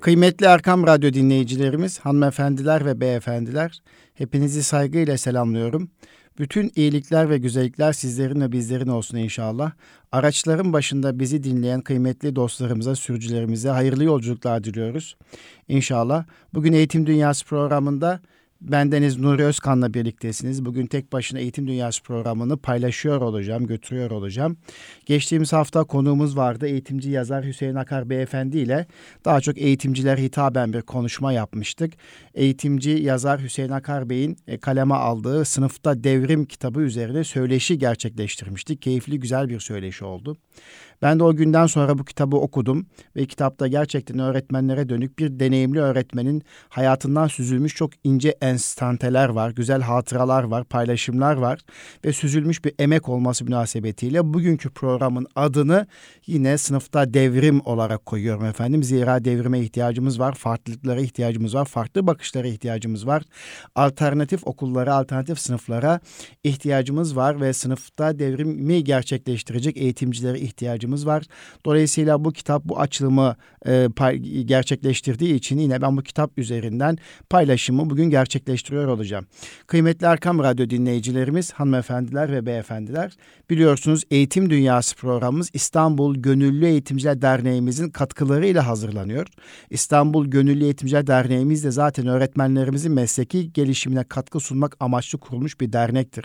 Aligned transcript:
Kıymetli 0.00 0.46
Erkam 0.46 0.86
Radyo 0.86 1.12
dinleyicilerimiz, 1.12 1.98
hanımefendiler 1.98 2.86
ve 2.86 3.00
beyefendiler, 3.00 3.82
hepinizi 4.14 4.62
saygıyla 4.62 5.18
selamlıyorum. 5.18 5.90
Bütün 6.38 6.72
iyilikler 6.76 7.30
ve 7.30 7.38
güzellikler 7.38 7.92
sizlerin 7.92 8.40
ve 8.40 8.52
bizlerin 8.52 8.88
olsun 8.88 9.16
inşallah. 9.16 9.72
Araçların 10.12 10.72
başında 10.72 11.18
bizi 11.18 11.42
dinleyen 11.42 11.80
kıymetli 11.80 12.36
dostlarımıza, 12.36 12.96
sürücülerimize 12.96 13.68
hayırlı 13.68 14.04
yolculuklar 14.04 14.64
diliyoruz. 14.64 15.16
İnşallah 15.68 16.24
bugün 16.54 16.72
Eğitim 16.72 17.06
Dünyası 17.06 17.46
programında 17.46 18.20
Bendeniz 18.60 19.18
Nuri 19.18 19.44
Özkan'la 19.44 19.94
birliktesiniz. 19.94 20.64
Bugün 20.64 20.86
tek 20.86 21.12
başına 21.12 21.38
Eğitim 21.38 21.66
Dünyası 21.66 22.02
programını 22.02 22.56
paylaşıyor 22.56 23.20
olacağım, 23.20 23.66
götürüyor 23.66 24.10
olacağım. 24.10 24.56
Geçtiğimiz 25.06 25.52
hafta 25.52 25.84
konuğumuz 25.84 26.36
vardı. 26.36 26.66
Eğitimci 26.66 27.10
yazar 27.10 27.44
Hüseyin 27.44 27.74
Akar 27.74 28.10
Beyefendi 28.10 28.58
ile 28.58 28.86
daha 29.24 29.40
çok 29.40 29.58
eğitimciler 29.58 30.18
hitaben 30.18 30.72
bir 30.72 30.82
konuşma 30.82 31.32
yapmıştık. 31.32 31.92
Eğitimci 32.34 32.90
yazar 32.90 33.42
Hüseyin 33.42 33.70
Akar 33.70 34.10
Bey'in 34.10 34.36
e, 34.46 34.58
kaleme 34.58 34.94
aldığı 34.94 35.44
Sınıfta 35.44 36.04
Devrim 36.04 36.44
kitabı 36.44 36.80
üzerine 36.80 37.24
söyleşi 37.24 37.78
gerçekleştirmiştik. 37.78 38.82
Keyifli, 38.82 39.20
güzel 39.20 39.48
bir 39.48 39.60
söyleşi 39.60 40.04
oldu. 40.04 40.36
Ben 41.02 41.18
de 41.18 41.24
o 41.24 41.36
günden 41.36 41.66
sonra 41.66 41.98
bu 41.98 42.04
kitabı 42.04 42.36
okudum 42.36 42.86
ve 43.16 43.26
kitapta 43.26 43.66
gerçekten 43.66 44.18
öğretmenlere 44.18 44.88
dönük 44.88 45.18
bir 45.18 45.40
deneyimli 45.40 45.80
öğretmenin 45.80 46.42
hayatından 46.68 47.26
süzülmüş 47.26 47.74
çok 47.74 47.90
ince 48.04 48.36
enstanteler 48.40 49.28
var, 49.28 49.50
güzel 49.50 49.80
hatıralar 49.80 50.42
var, 50.42 50.64
paylaşımlar 50.64 51.36
var 51.36 51.60
ve 52.04 52.12
süzülmüş 52.12 52.64
bir 52.64 52.72
emek 52.78 53.08
olması 53.08 53.44
münasebetiyle 53.44 54.34
bugünkü 54.34 54.70
programın 54.70 55.26
adını 55.34 55.86
yine 56.26 56.58
sınıfta 56.58 57.14
devrim 57.14 57.60
olarak 57.64 58.06
koyuyorum 58.06 58.44
efendim. 58.44 58.82
Zira 58.82 59.24
devrime 59.24 59.60
ihtiyacımız 59.60 60.20
var, 60.20 60.34
farklılıklara 60.34 61.00
ihtiyacımız 61.00 61.54
var, 61.54 61.64
farklı 61.64 62.06
bakışlara 62.06 62.46
ihtiyacımız 62.46 63.06
var. 63.06 63.22
Alternatif 63.74 64.46
okullara, 64.46 64.94
alternatif 64.94 65.38
sınıflara 65.38 66.00
ihtiyacımız 66.44 67.16
var 67.16 67.40
ve 67.40 67.52
sınıfta 67.52 68.18
devrimi 68.18 68.84
gerçekleştirecek 68.84 69.76
eğitimcilere 69.76 70.40
ihtiyacımız 70.40 70.89
ihtiyacımız 70.90 71.06
var. 71.06 71.22
Dolayısıyla 71.64 72.24
bu 72.24 72.32
kitap 72.32 72.64
bu 72.64 72.78
açılımı 72.78 73.36
e, 73.66 73.88
gerçekleştirdiği 74.44 75.34
için 75.34 75.58
yine 75.58 75.82
ben 75.82 75.96
bu 75.96 76.02
kitap 76.02 76.38
üzerinden 76.38 76.98
paylaşımı 77.30 77.90
bugün 77.90 78.10
gerçekleştiriyor 78.10 78.86
olacağım. 78.86 79.26
Kıymetli 79.66 80.06
Erkam 80.06 80.38
Radyo 80.38 80.70
dinleyicilerimiz, 80.70 81.52
hanımefendiler 81.52 82.32
ve 82.32 82.46
beyefendiler 82.46 83.12
biliyorsunuz 83.50 84.04
Eğitim 84.10 84.50
Dünyası 84.50 84.96
programımız 84.96 85.50
İstanbul 85.52 86.16
Gönüllü 86.16 86.66
Eğitimciler 86.66 87.22
Derneğimizin 87.22 87.90
katkılarıyla 87.90 88.66
hazırlanıyor. 88.66 89.26
İstanbul 89.70 90.26
Gönüllü 90.26 90.64
Eğitimciler 90.64 91.06
Derneğimiz 91.06 91.64
de 91.64 91.70
zaten 91.70 92.06
öğretmenlerimizin 92.06 92.92
mesleki 92.92 93.52
gelişimine 93.52 94.04
katkı 94.04 94.40
sunmak 94.40 94.76
amaçlı 94.80 95.18
kurulmuş 95.18 95.60
bir 95.60 95.72
dernektir. 95.72 96.24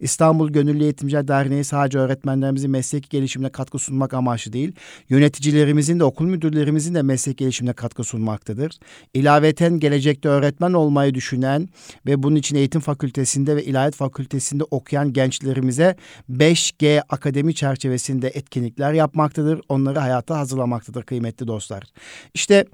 İstanbul 0.00 0.50
Gönüllü 0.50 0.82
Eğitimciler 0.82 1.28
Derneği 1.28 1.64
sadece 1.64 1.98
öğretmenlerimizin 1.98 2.70
mesleki 2.70 3.08
gelişimine 3.08 3.50
katkı 3.50 3.78
sunmak 3.78 4.05
sunmak 4.06 4.14
amaçlı 4.14 4.52
değil, 4.52 4.72
yöneticilerimizin 5.08 5.98
de 5.98 6.04
okul 6.04 6.26
müdürlerimizin 6.26 6.94
de 6.94 7.02
meslek 7.02 7.38
gelişimine 7.38 7.72
katkı 7.72 8.04
sunmaktadır. 8.04 8.78
İlaveten 9.14 9.80
gelecekte 9.80 10.28
öğretmen 10.28 10.72
olmayı 10.72 11.14
düşünen 11.14 11.68
ve 12.06 12.22
bunun 12.22 12.36
için 12.36 12.56
eğitim 12.56 12.80
fakültesinde 12.80 13.56
ve 13.56 13.64
ilahiyat 13.64 13.94
fakültesinde 13.94 14.64
okuyan 14.70 15.12
gençlerimize 15.12 15.96
5G 16.30 17.02
akademi 17.08 17.54
çerçevesinde 17.54 18.28
etkinlikler 18.28 18.92
yapmaktadır. 18.92 19.60
Onları 19.68 19.98
hayata 19.98 20.38
hazırlamaktadır 20.38 21.02
kıymetli 21.02 21.46
dostlar. 21.46 21.84
İşte 22.34 22.64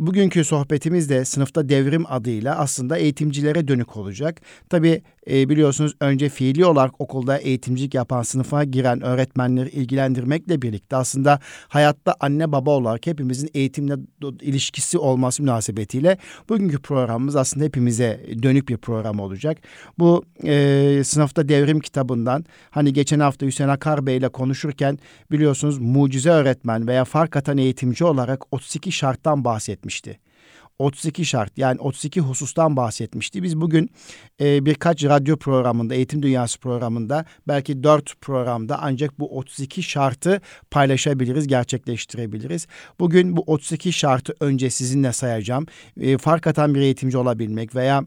Bugünkü 0.00 0.44
sohbetimiz 0.44 1.08
de 1.10 1.24
sınıfta 1.24 1.68
devrim 1.68 2.04
adıyla 2.08 2.58
aslında 2.58 2.96
eğitimcilere 2.98 3.68
dönük 3.68 3.96
olacak. 3.96 4.40
Tabii 4.70 5.02
e, 5.30 5.48
biliyorsunuz 5.48 5.94
önce 6.00 6.28
fiili 6.28 6.64
olarak 6.64 7.00
okulda 7.00 7.38
eğitimcilik 7.38 7.94
yapan 7.94 8.22
sınıfa 8.22 8.64
giren 8.64 9.02
öğretmenleri 9.02 9.68
ilgilendirmekle 9.68 10.62
birlikte 10.62 10.96
aslında 10.96 11.40
hayatta 11.68 12.14
anne 12.20 12.52
baba 12.52 12.70
olarak 12.70 13.06
hepimizin 13.06 13.50
eğitimle 13.54 13.94
ilişkisi 14.40 14.98
olması 14.98 15.42
münasebetiyle 15.42 16.18
bugünkü 16.48 16.82
programımız 16.82 17.36
aslında 17.36 17.64
hepimize 17.64 18.26
dönük 18.42 18.68
bir 18.68 18.76
program 18.76 19.20
olacak. 19.20 19.58
Bu 19.98 20.24
e, 20.44 21.02
sınıfta 21.04 21.48
devrim 21.48 21.80
kitabından 21.80 22.44
hani 22.70 22.92
geçen 22.92 23.20
hafta 23.20 23.46
Hüseyin 23.46 23.70
Akar 23.70 24.06
Bey 24.06 24.16
ile 24.16 24.28
konuşurken 24.28 24.98
biliyorsunuz 25.30 25.78
mucize 25.78 26.30
öğretmen 26.30 26.86
veya 26.86 27.04
fark 27.04 27.36
atan 27.36 27.58
eğitimci 27.58 28.04
olarak 28.04 28.54
32 28.54 28.92
şarttan 28.92 29.44
bahsetmişti. 29.90 30.20
32 30.78 31.24
şart 31.24 31.58
yani 31.58 31.80
32 31.80 32.20
husustan 32.20 32.76
bahsetmişti. 32.76 33.42
Biz 33.42 33.56
bugün 33.56 33.90
e, 34.40 34.64
birkaç 34.64 35.04
radyo 35.04 35.36
programında, 35.36 35.94
Eğitim 35.94 36.22
Dünyası 36.22 36.58
programında 36.58 37.24
belki 37.48 37.82
dört 37.82 38.20
programda 38.20 38.78
ancak 38.82 39.18
bu 39.18 39.38
32 39.38 39.82
şartı 39.82 40.40
paylaşabiliriz, 40.70 41.46
gerçekleştirebiliriz. 41.46 42.66
Bugün 43.00 43.36
bu 43.36 43.44
32 43.46 43.92
şartı 43.92 44.34
önce 44.40 44.70
sizinle 44.70 45.12
sayacağım. 45.12 45.66
E, 46.00 46.18
fark 46.18 46.46
atan 46.46 46.74
bir 46.74 46.80
eğitimci 46.80 47.18
olabilmek 47.18 47.74
veya 47.74 48.04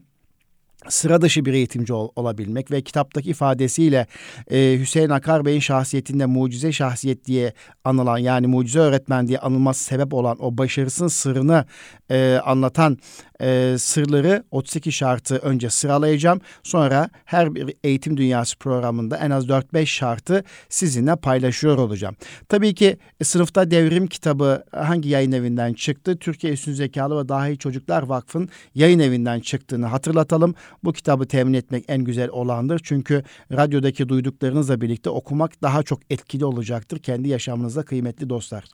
sıra 0.88 1.20
dışı 1.20 1.44
bir 1.44 1.52
eğitimci 1.52 1.92
ol, 1.92 2.08
olabilmek 2.16 2.70
ve 2.70 2.82
kitaptaki 2.82 3.30
ifadesiyle 3.30 4.06
e, 4.50 4.78
Hüseyin 4.78 5.08
Akar 5.08 5.44
Bey'in 5.44 5.60
şahsiyetinde 5.60 6.26
mucize 6.26 6.72
şahsiyet 6.72 7.24
diye 7.24 7.52
anılan 7.84 8.18
yani 8.18 8.46
mucize 8.46 8.78
öğretmen 8.78 9.28
diye 9.28 9.38
anılması 9.38 9.84
sebep 9.84 10.14
olan 10.14 10.44
o 10.44 10.58
başarısının 10.58 11.08
sırrını 11.08 11.64
e, 12.10 12.40
anlatan 12.44 12.98
e, 13.40 13.76
sırları 13.78 14.44
32 14.50 14.92
şartı 14.92 15.36
önce 15.36 15.70
sıralayacağım. 15.70 16.40
Sonra 16.62 17.10
her 17.24 17.54
bir 17.54 17.74
eğitim 17.84 18.16
dünyası 18.16 18.58
programında 18.58 19.16
en 19.16 19.30
az 19.30 19.46
4-5 19.46 19.86
şartı 19.86 20.44
sizinle 20.68 21.16
paylaşıyor 21.16 21.78
olacağım. 21.78 22.16
Tabii 22.48 22.74
ki 22.74 22.96
e, 23.20 23.24
sınıfta 23.24 23.70
devrim 23.70 24.06
kitabı 24.06 24.64
hangi 24.72 25.08
yayın 25.08 25.32
evinden 25.32 25.72
çıktı? 25.72 26.16
Türkiye 26.16 26.52
Üstün 26.52 26.72
Zekalı 26.72 27.24
ve 27.24 27.28
Dahi 27.28 27.58
Çocuklar 27.58 28.02
Vakfı'nın 28.02 28.48
yayın 28.74 28.98
evinden 28.98 29.40
çıktığını 29.40 29.86
hatırlatalım. 29.86 30.54
Bu 30.84 30.92
kitabı 30.92 31.26
temin 31.26 31.54
etmek 31.54 31.84
en 31.88 32.04
güzel 32.04 32.28
olandır. 32.30 32.80
Çünkü 32.84 33.22
radyodaki 33.52 34.08
duyduklarınızla 34.08 34.80
birlikte 34.80 35.10
okumak 35.10 35.62
daha 35.62 35.82
çok 35.82 36.00
etkili 36.10 36.44
olacaktır 36.44 36.98
kendi 36.98 37.28
yaşamınızda 37.28 37.82
kıymetli 37.82 38.28
dostlar. 38.28 38.64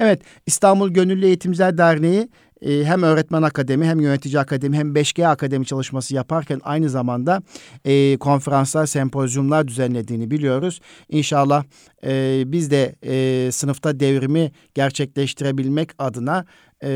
Evet 0.00 0.22
İstanbul 0.46 0.90
Gönüllü 0.90 1.26
Eğitimciler 1.26 1.78
Derneği 1.78 2.28
e, 2.62 2.84
hem 2.84 3.02
öğretmen 3.02 3.42
akademi 3.42 3.86
hem 3.86 4.00
yönetici 4.00 4.40
akademi 4.40 4.76
hem 4.76 4.94
5G 4.94 5.26
akademi 5.26 5.66
çalışması 5.66 6.14
yaparken 6.14 6.60
aynı 6.64 6.90
zamanda 6.90 7.42
e, 7.84 8.16
konferanslar, 8.16 8.86
sempozyumlar 8.86 9.68
düzenlediğini 9.68 10.30
biliyoruz. 10.30 10.80
İnşallah 11.08 11.64
e, 12.04 12.42
biz 12.46 12.70
de 12.70 12.94
e, 13.06 13.52
sınıfta 13.52 14.00
devrimi 14.00 14.52
gerçekleştirebilmek 14.74 15.90
adına 15.98 16.44
e, 16.84 16.90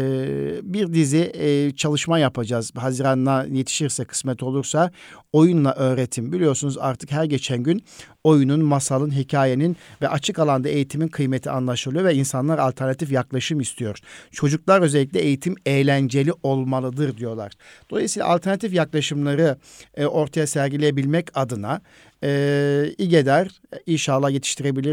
bir 0.62 0.92
dizi 0.92 1.32
e, 1.34 1.70
çalışma 1.76 2.18
yapacağız. 2.18 2.72
Haziran'la 2.76 3.46
yetişirse 3.50 4.04
kısmet 4.04 4.42
olursa 4.42 4.90
oyunla 5.32 5.72
öğretim 5.72 6.32
biliyorsunuz 6.32 6.78
artık 6.78 7.12
her 7.12 7.24
geçen 7.24 7.62
gün 7.62 7.84
oyunun, 8.24 8.64
masalın, 8.64 9.10
hikayenin 9.10 9.76
ve 10.02 10.08
açık 10.08 10.38
alanda 10.38 10.68
eğitimin 10.68 11.08
kıymeti 11.08 11.50
anlaşılıyor 11.50 12.04
ve 12.04 12.14
insanlar 12.14 12.58
alternatif 12.58 13.12
yaklaşım 13.12 13.60
istiyor. 13.60 13.98
Çocuklar 14.30 14.80
özellikle 14.80 15.20
eğitim 15.20 15.54
eğlenceli 15.66 16.32
olmalıdır 16.42 17.16
diyorlar. 17.16 17.52
Dolayısıyla 17.90 18.28
alternatif 18.28 18.72
yaklaşımları 18.72 19.56
e, 19.94 20.06
ortaya 20.06 20.46
sergileyebilmek 20.46 21.38
adına 21.38 21.80
e, 22.24 22.94
İGEDER 22.98 23.48
inşallah 23.86 24.30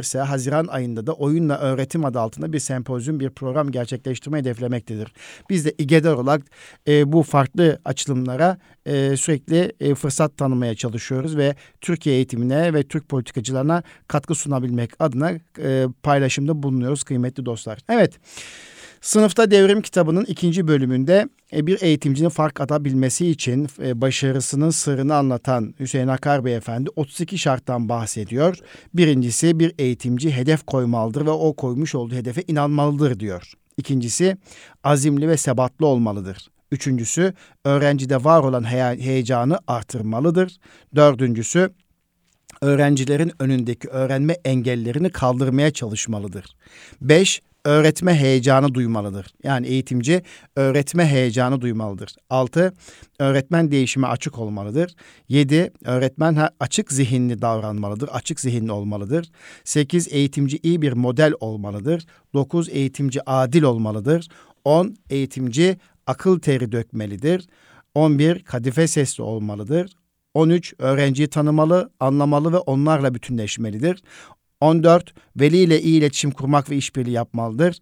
yetiştirebilirse 0.01 0.19
Haziran 0.19 0.67
ayında 0.67 1.07
da 1.07 1.13
oyunla 1.13 1.57
öğretim 1.57 2.06
adı 2.06 2.19
altında 2.19 2.53
bir 2.53 2.59
sempozyum, 2.59 3.19
bir 3.19 3.29
program 3.29 3.72
gerçekleştirme 3.72 4.39
hedeflemektedir. 4.39 5.13
Biz 5.50 5.66
de 5.66 5.73
İGEDER 5.78 6.13
olarak 6.13 6.41
e, 6.88 7.12
bu 7.12 7.24
farklı 7.24 7.80
açılımlara 7.86 8.57
e, 8.86 9.18
sürekli 9.18 9.71
e, 9.80 9.95
fırsat 9.95 10.38
tanımaya 10.38 10.75
çalışıyoruz 10.75 11.38
ve 11.38 11.56
Türkiye 11.81 12.15
eğitimine 12.15 12.74
ve 12.74 12.83
Türk 12.83 13.09
politikacılarına 13.09 13.83
katkı 14.07 14.36
sunabilmek 14.36 14.92
adına 15.00 15.31
e, 15.59 15.88
paylaşımda 16.03 16.53
bulunuyoruz 16.53 17.03
kıymetli 17.03 17.45
dostlar. 17.45 17.80
Evet. 17.89 18.19
Sınıfta 19.01 19.51
Devrim 19.51 19.81
kitabının 19.81 20.25
ikinci 20.25 20.68
bölümünde 20.68 21.30
e, 21.53 21.68
bir 21.68 21.81
eğitimcinin 21.81 22.30
fark 22.30 22.62
atabilmesi 22.62 23.27
için 23.27 23.68
e, 23.83 24.01
başarısının 24.01 24.69
sırrını 24.69 25.15
anlatan 25.15 25.75
Hüseyin 25.80 26.07
Akar 26.07 26.45
Beyefendi 26.45 26.89
32 26.95 27.38
şarttan 27.38 27.89
bahsediyor. 27.89 28.57
Birincisi 28.94 29.59
bir 29.59 29.74
eğitimci 29.77 30.31
hedef 30.31 30.65
koymalıdır 30.65 31.25
ve 31.25 31.30
o 31.30 31.53
koymuş 31.53 31.95
olduğu 31.95 32.15
hedefe 32.15 32.44
inanmalıdır 32.48 33.19
diyor. 33.19 33.53
İkincisi 33.77 34.38
azimli 34.83 35.30
ve 35.30 35.38
sebatlı 35.38 35.86
olmalıdır. 35.86 36.48
Üçüncüsü 36.71 37.33
öğrencide 37.65 38.24
var 38.24 38.44
olan 38.44 38.63
heyecanı 39.00 39.59
artırmalıdır. 39.68 40.57
Dördüncüsü 40.95 41.69
öğrencilerin 42.62 43.31
önündeki 43.39 43.88
öğrenme 43.88 44.33
engellerini 44.45 45.09
kaldırmaya 45.09 45.71
çalışmalıdır. 45.71 46.45
Beş, 47.01 47.42
öğretme 47.66 48.16
heyecanı 48.16 48.74
duymalıdır. 48.74 49.28
Yani 49.44 49.68
eğitimci 49.68 50.22
öğretme 50.56 51.06
heyecanı 51.06 51.62
duymalıdır. 51.62 52.16
6. 52.30 52.74
Öğretmen 53.19 53.72
değişime 53.72 54.08
açık 54.08 54.40
olmalıdır. 54.40 54.96
7. 55.30 55.72
Öğretmen 55.86 56.50
açık 56.60 56.92
zihinli 56.92 57.42
davranmalıdır. 57.42 58.08
Açık 58.08 58.40
zihinli 58.40 58.72
olmalıdır. 58.72 59.31
8. 59.63 60.13
Eğitimci 60.13 60.60
iyi 60.63 60.81
bir 60.81 60.94
model 60.94 61.34
olmalıdır. 61.40 62.06
9. 62.34 62.69
Eğitimci 62.69 63.30
adil 63.30 63.63
olmalıdır. 63.63 64.28
10. 64.66 64.96
Eğitimci 65.10 65.78
akıl 66.08 66.40
teri 66.40 66.72
dökmelidir. 66.72 67.48
11. 67.96 68.44
Kadife 68.44 68.88
sesli 68.88 69.24
olmalıdır. 69.24 69.96
13. 70.34 70.74
Öğrenciyi 70.78 71.28
tanımalı, 71.28 71.92
anlamalı 72.00 72.54
ve 72.54 72.58
onlarla 72.58 73.13
bütünleşmelidir. 73.13 74.04
14. 74.62 75.13
Veli 75.36 75.58
ile 75.58 75.81
iyi 75.81 76.00
iletişim 76.00 76.31
kurmak 76.31 76.69
ve 76.69 76.75
işbirliği 76.75 77.12
yapmalıdır. 77.12 77.80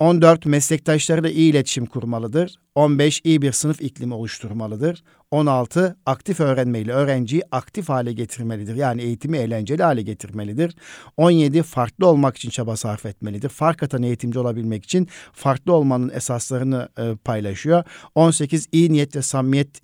14 0.00 0.46
meslektaşlarıyla 0.46 1.30
iyi 1.30 1.50
iletişim 1.50 1.86
kurmalıdır. 1.86 2.58
15 2.74 3.20
iyi 3.24 3.42
bir 3.42 3.52
sınıf 3.52 3.82
iklimi 3.82 4.14
oluşturmalıdır. 4.14 5.02
16 5.30 5.96
aktif 6.06 6.40
öğrenmeyle 6.40 6.92
öğrenciyi 6.92 7.42
aktif 7.50 7.88
hale 7.88 8.12
getirmelidir. 8.12 8.74
Yani 8.74 9.02
eğitimi 9.02 9.38
eğlenceli 9.38 9.82
hale 9.82 10.02
getirmelidir. 10.02 10.76
17 11.16 11.62
farklı 11.62 12.06
olmak 12.06 12.36
için 12.36 12.50
çaba 12.50 12.76
sarf 12.76 13.06
etmelidir. 13.06 13.48
Fark 13.48 13.82
atan 13.82 14.02
eğitimci 14.02 14.38
olabilmek 14.38 14.84
için 14.84 15.08
farklı 15.32 15.72
olmanın 15.72 16.10
esaslarını 16.14 16.88
e, 16.98 17.16
paylaşıyor. 17.24 17.84
18 18.14 18.68
iyi 18.72 18.92
niyet 18.92 19.16
ve 19.16 19.22
samimiyet 19.22 19.80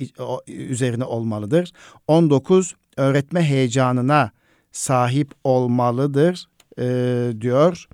üzerine 0.49 1.05
olmalıdır. 1.05 1.73
19 2.09 2.75
öğretme 2.97 3.43
heyecanına 3.43 4.31
sahip 4.73 5.31
olmalıdır 5.45 6.49
e, 6.79 7.33
diyor. 7.41 7.89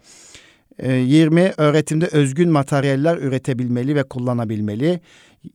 20 0.82 1.40
ee, 1.40 1.54
öğretimde 1.56 2.06
özgün 2.06 2.50
materyaller 2.50 3.16
üretebilmeli 3.16 3.94
ve 3.94 4.02
kullanabilmeli. 4.02 5.00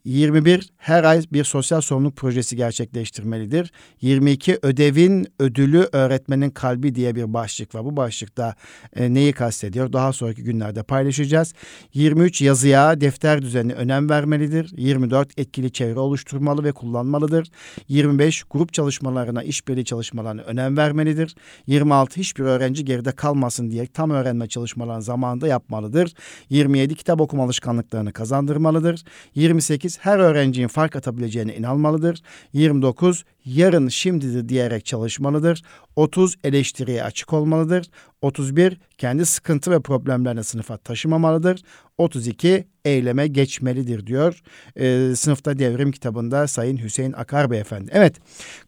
21 0.06 0.70
her 0.78 1.04
ay 1.04 1.24
bir 1.32 1.44
sosyal 1.44 1.82
sorumluluk 1.82 2.16
projesi 2.16 2.56
gerçekleştirmelidir. 2.56 3.72
22 4.02 4.60
ödevin 4.62 5.28
ödülü 5.40 5.88
öğretmenin 5.92 6.50
kalbi 6.50 6.96
diye 6.96 7.16
bir 7.16 7.34
başlık 7.34 7.76
var. 7.76 7.86
Bu 7.86 7.98
başlıkta 7.98 8.56
e, 8.96 9.14
neyi 9.14 9.34
kastediyor? 9.34 9.94
Daha 9.94 10.14
sonraki 10.14 10.44
günlerde 10.44 10.84
paylaşacağız. 10.84 11.54
23 11.94 12.42
yazıya, 12.42 13.02
defter 13.02 13.42
düzenine 13.42 13.74
önem 13.74 14.10
vermelidir. 14.10 14.74
24 14.78 15.40
etkili 15.40 15.72
çevre 15.72 16.00
oluşturmalı 16.00 16.64
ve 16.64 16.72
kullanmalıdır. 16.72 17.52
25 17.88 18.44
grup 18.44 18.74
çalışmalarına, 18.74 19.44
işbirliği 19.44 19.86
çalışmalarına 19.86 20.42
önem 20.42 20.78
vermelidir. 20.78 21.36
26 21.68 22.20
hiçbir 22.20 22.44
öğrenci 22.44 22.86
geride 22.86 23.12
kalmasın 23.12 23.72
diye 23.72 23.88
tam 23.88 24.12
öğrenme 24.12 24.48
çalışmalarını 24.48 25.04
zamanında 25.04 25.48
yapmalıdır. 25.48 26.14
27 26.50 26.96
kitap 26.96 27.22
okuma 27.22 27.44
alışkanlıklarını 27.44 28.14
kazandırmalıdır. 28.14 29.04
28 29.36 29.77
28 29.78 30.00
her 30.00 30.20
öğrencinin 30.20 30.68
fark 30.68 30.96
atabileceğine 30.96 31.56
inanmalıdır. 31.56 32.22
29 32.54 33.26
yarın 33.46 33.88
şimdidir 33.88 34.50
diyerek 34.50 34.86
çalışmalıdır. 34.86 35.64
30 35.96 36.36
eleştiriye 36.44 37.04
açık 37.04 37.34
olmalıdır. 37.34 37.90
31 38.22 38.78
kendi 38.98 39.26
sıkıntı 39.26 39.72
ve 39.72 39.80
problemlerini 39.80 40.44
sınıfa 40.44 40.78
taşımamalıdır. 40.78 41.62
32 41.98 42.68
eyleme 42.86 43.28
geçmelidir 43.28 44.08
diyor. 44.08 44.42
Ee, 44.76 45.16
sınıfta 45.16 45.60
devrim 45.60 45.92
kitabında 45.92 46.48
Sayın 46.48 46.78
Hüseyin 46.78 47.14
Akar 47.14 47.52
Beyefendi. 47.52 47.92
Evet 47.94 48.16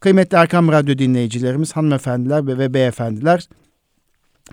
kıymetli 0.00 0.36
Erkam 0.36 0.68
Radyo 0.68 0.98
dinleyicilerimiz 0.98 1.72
hanımefendiler 1.72 2.46
ve, 2.46 2.58
ve 2.58 2.74
beyefendiler 2.74 3.48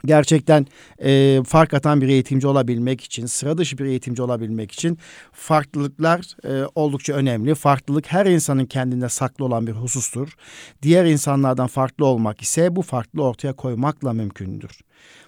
gerçekten 0.06 0.66
e, 1.00 1.42
fark 1.48 1.74
atan 1.74 2.02
bir 2.02 2.08
eğitimci 2.08 2.48
olabilmek 2.48 3.02
için, 3.02 3.26
sıra 3.26 3.58
dışı 3.58 3.78
bir 3.78 3.86
eğitimci 3.86 4.22
olabilmek 4.22 4.72
için 4.72 4.98
farklılıklar 5.32 6.48
e, 6.48 6.68
oldukça 6.76 7.14
önemli. 7.14 7.56
Farklılık 7.56 8.12
her 8.12 8.26
insanın 8.26 8.66
kendinde 8.66 9.10
saklı 9.10 9.46
olan 9.46 9.68
bir 9.68 9.72
husustur. 9.72 10.36
Diğer 10.82 11.06
insanlardan 11.06 11.68
farklı 11.68 12.06
olmak 12.06 12.42
ise 12.42 12.76
bu 12.76 12.82
farklı 12.82 13.24
ortaya 13.24 13.54
koymakla 13.54 14.14
mümkündür. 14.14 14.80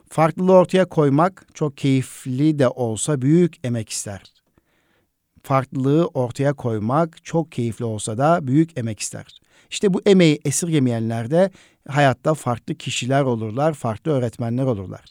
Farklılığı 0.10 0.54
ortaya 0.54 0.86
koymak 0.86 1.48
çok 1.54 1.78
keyifli 1.78 2.60
de 2.60 2.68
olsa 2.68 3.22
büyük 3.22 3.56
emek 3.64 3.90
ister. 3.90 4.22
Farklılığı 5.44 6.08
ortaya 6.08 6.54
koymak 6.54 7.26
çok 7.26 7.52
keyifli 7.52 7.86
olsa 7.86 8.18
da 8.18 8.48
büyük 8.48 8.78
emek 8.78 9.00
ister. 9.00 9.40
İşte 9.70 9.94
bu 9.94 10.02
emeği 10.06 10.40
esirgemeyenler 10.46 11.32
de 11.32 11.52
hayatta 11.88 12.34
farklı 12.34 12.76
kişiler 12.76 13.22
olurlar, 13.22 13.74
farklı 13.74 14.12
öğretmenler 14.12 14.64
olurlar. 14.64 15.06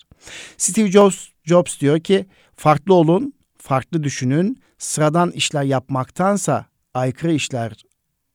Steve 0.57 0.91
Jobs, 0.91 1.29
Jobs 1.45 1.81
diyor 1.81 2.01
ki 2.01 2.27
farklı 2.57 2.95
olun, 2.95 3.33
farklı 3.59 4.03
düşünün, 4.03 4.63
sıradan 4.79 5.31
işler 5.31 5.63
yapmaktansa 5.63 6.67
aykırı 6.95 7.33
işler 7.33 7.73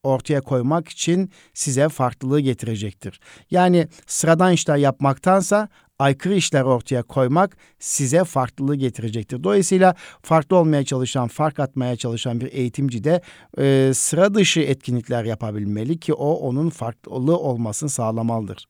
ortaya 0.04 0.42
koymak 0.42 0.90
için 0.90 1.30
size 1.54 1.90
farklılığı 1.90 2.40
getirecektir. 2.40 3.20
Yani 3.52 3.88
sıradan 4.08 4.54
işler 4.54 4.78
yapmaktansa 4.78 5.70
aykırı 6.00 6.34
işler 6.34 6.62
ortaya 6.62 7.04
koymak 7.04 7.58
size 7.80 8.24
farklılığı 8.24 8.76
getirecektir. 8.76 9.44
Dolayısıyla 9.44 9.96
farklı 10.22 10.56
olmaya 10.56 10.86
çalışan, 10.86 11.28
fark 11.28 11.60
atmaya 11.60 11.96
çalışan 11.96 12.42
bir 12.42 12.54
eğitimci 12.54 13.04
de 13.04 13.22
e, 13.58 13.92
sıra 13.94 14.34
dışı 14.34 14.60
etkinlikler 14.60 15.24
yapabilmeli 15.24 16.00
ki 16.00 16.14
o 16.14 16.34
onun 16.34 16.70
farklı 16.70 17.38
olmasını 17.38 17.90
sağlamalıdır. 17.90 18.68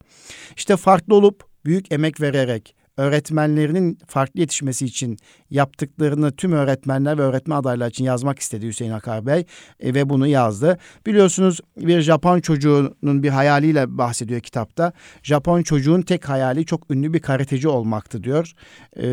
İşte 0.55 0.77
farklı 0.77 1.15
olup 1.15 1.43
büyük 1.65 1.91
emek 1.91 2.21
vererek 2.21 2.75
öğretmenlerinin 2.97 3.97
farklı 4.07 4.39
yetişmesi 4.39 4.85
için 4.85 5.17
yaptıklarını 5.49 6.31
tüm 6.31 6.51
öğretmenler 6.51 7.17
ve 7.17 7.21
öğretmen 7.21 7.55
adayları 7.55 7.89
için 7.89 8.03
yazmak 8.03 8.39
istedi 8.39 8.67
Hüseyin 8.67 8.91
Akar 8.91 9.25
Bey 9.25 9.45
e, 9.79 9.93
ve 9.93 10.09
bunu 10.09 10.27
yazdı. 10.27 10.77
Biliyorsunuz 11.05 11.59
bir 11.77 12.01
Japon 12.01 12.39
çocuğunun 12.39 13.23
bir 13.23 13.29
hayaliyle 13.29 13.97
bahsediyor 13.97 14.41
kitapta. 14.41 14.93
Japon 15.23 15.63
çocuğun 15.63 16.01
tek 16.01 16.29
hayali 16.29 16.65
çok 16.65 16.91
ünlü 16.91 17.13
bir 17.13 17.19
karateci 17.19 17.67
olmaktı 17.67 18.23
diyor. 18.23 18.53
E, 18.97 19.05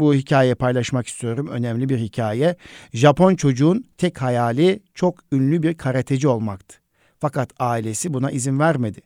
bu 0.00 0.14
hikayeyi 0.14 0.54
paylaşmak 0.54 1.06
istiyorum. 1.06 1.48
Önemli 1.48 1.88
bir 1.88 1.98
hikaye. 1.98 2.56
Japon 2.92 3.34
çocuğun 3.34 3.84
tek 3.98 4.22
hayali 4.22 4.80
çok 4.94 5.18
ünlü 5.32 5.62
bir 5.62 5.74
karateci 5.74 6.28
olmaktı. 6.28 6.76
Fakat 7.18 7.50
ailesi 7.58 8.14
buna 8.14 8.30
izin 8.30 8.58
vermedi. 8.58 9.00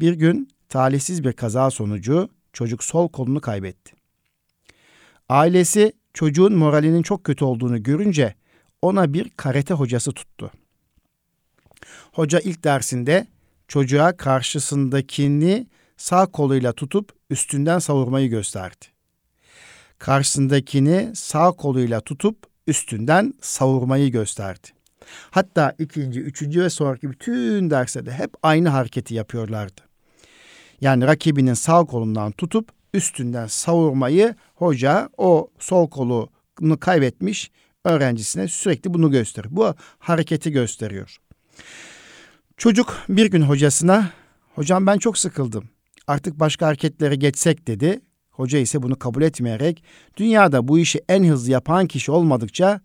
Bir 0.00 0.12
gün 0.12 0.48
talihsiz 0.68 1.24
bir 1.24 1.32
kaza 1.32 1.70
sonucu 1.70 2.28
çocuk 2.54 2.84
sol 2.84 3.08
kolunu 3.08 3.40
kaybetti. 3.40 3.94
Ailesi 5.28 5.92
çocuğun 6.14 6.54
moralinin 6.54 7.02
çok 7.02 7.24
kötü 7.24 7.44
olduğunu 7.44 7.82
görünce 7.82 8.34
ona 8.82 9.12
bir 9.12 9.30
karate 9.36 9.74
hocası 9.74 10.12
tuttu. 10.12 10.50
Hoca 12.12 12.40
ilk 12.40 12.64
dersinde 12.64 13.26
çocuğa 13.68 14.16
karşısındakini 14.16 15.66
sağ 15.96 16.26
koluyla 16.26 16.72
tutup 16.72 17.12
üstünden 17.30 17.78
savurmayı 17.78 18.30
gösterdi. 18.30 18.84
Karşısındakini 19.98 21.10
sağ 21.14 21.52
koluyla 21.52 22.00
tutup 22.00 22.36
üstünden 22.66 23.34
savurmayı 23.40 24.12
gösterdi. 24.12 24.68
Hatta 25.30 25.74
ikinci, 25.78 26.20
üçüncü 26.20 26.62
ve 26.62 26.70
sonraki 26.70 27.10
bütün 27.10 27.70
derslerde 27.70 28.12
hep 28.12 28.30
aynı 28.42 28.68
hareketi 28.68 29.14
yapıyorlardı. 29.14 29.80
Yani 30.84 31.06
rakibinin 31.06 31.54
sağ 31.54 31.84
kolundan 31.84 32.32
tutup 32.32 32.68
üstünden 32.94 33.46
savurmayı 33.46 34.34
hoca 34.54 35.08
o 35.18 35.50
sol 35.58 35.90
kolunu 35.90 36.80
kaybetmiş 36.80 37.50
öğrencisine 37.84 38.48
sürekli 38.48 38.94
bunu 38.94 39.10
gösteriyor. 39.10 39.56
Bu 39.56 39.74
hareketi 39.98 40.52
gösteriyor. 40.52 41.16
Çocuk 42.56 42.96
bir 43.08 43.26
gün 43.26 43.42
hocasına 43.42 44.10
hocam 44.54 44.86
ben 44.86 44.98
çok 44.98 45.18
sıkıldım. 45.18 45.64
Artık 46.06 46.40
başka 46.40 46.66
hareketlere 46.66 47.16
geçsek 47.16 47.66
dedi. 47.66 48.00
Hoca 48.30 48.58
ise 48.58 48.82
bunu 48.82 48.98
kabul 48.98 49.22
etmeyerek 49.22 49.84
dünyada 50.16 50.68
bu 50.68 50.78
işi 50.78 51.00
en 51.08 51.24
hızlı 51.24 51.52
yapan 51.52 51.86
kişi 51.86 52.12
olmadıkça 52.12 52.80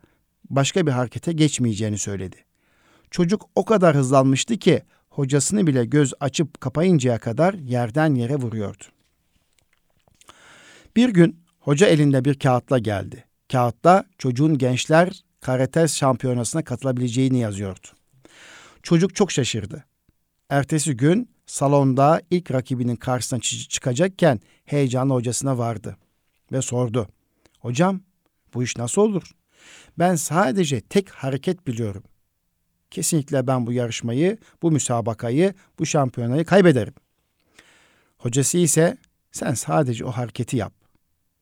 başka 0.49 0.87
bir 0.87 0.91
harekete 0.91 1.31
geçmeyeceğini 1.31 1.97
söyledi. 1.97 2.37
Çocuk 3.11 3.49
o 3.55 3.65
kadar 3.65 3.95
hızlanmıştı 3.95 4.57
ki 4.57 4.83
hocasını 5.19 5.67
bile 5.67 5.85
göz 5.85 6.13
açıp 6.19 6.61
kapayıncaya 6.61 7.19
kadar 7.19 7.53
yerden 7.53 8.15
yere 8.15 8.35
vuruyordu. 8.35 8.83
Bir 10.95 11.09
gün 11.09 11.39
hoca 11.59 11.87
elinde 11.87 12.25
bir 12.25 12.39
kağıtla 12.39 12.79
geldi. 12.79 13.25
Kağıtta 13.51 14.03
çocuğun 14.17 14.57
gençler 14.57 15.23
karate 15.41 15.87
şampiyonasına 15.87 16.63
katılabileceğini 16.63 17.39
yazıyordu. 17.39 17.87
Çocuk 18.83 19.15
çok 19.15 19.31
şaşırdı. 19.31 19.85
Ertesi 20.49 20.97
gün 20.97 21.29
salonda 21.45 22.21
ilk 22.31 22.51
rakibinin 22.51 22.95
karşısına 22.95 23.39
çıkacakken 23.69 24.39
heyecanlı 24.65 25.13
hocasına 25.13 25.57
vardı 25.57 25.97
ve 26.51 26.61
sordu. 26.61 27.07
Hocam 27.59 28.01
bu 28.53 28.63
iş 28.63 28.77
nasıl 28.77 29.01
olur? 29.01 29.31
Ben 29.99 30.15
sadece 30.15 30.81
tek 30.81 31.09
hareket 31.09 31.67
biliyorum. 31.67 32.03
Kesinlikle 32.91 33.47
ben 33.47 33.67
bu 33.67 33.73
yarışmayı, 33.73 34.37
bu 34.61 34.71
müsabakayı, 34.71 35.53
bu 35.79 35.85
şampiyonayı 35.85 36.45
kaybederim. 36.45 36.93
Hocası 38.17 38.57
ise 38.57 38.97
sen 39.31 39.53
sadece 39.53 40.05
o 40.05 40.11
hareketi 40.11 40.57
yap. 40.57 40.73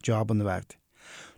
cevabını 0.04 0.46
verdi. 0.46 0.74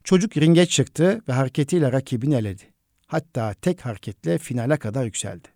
Çocuk 0.03 0.37
ringe 0.37 0.65
çıktı 0.65 1.21
ve 1.27 1.33
hareketiyle 1.33 1.91
rakibini 1.91 2.35
eledi. 2.35 2.63
Hatta 3.07 3.53
tek 3.53 3.85
hareketle 3.85 4.37
finale 4.37 4.77
kadar 4.77 5.05
yükseldi. 5.05 5.47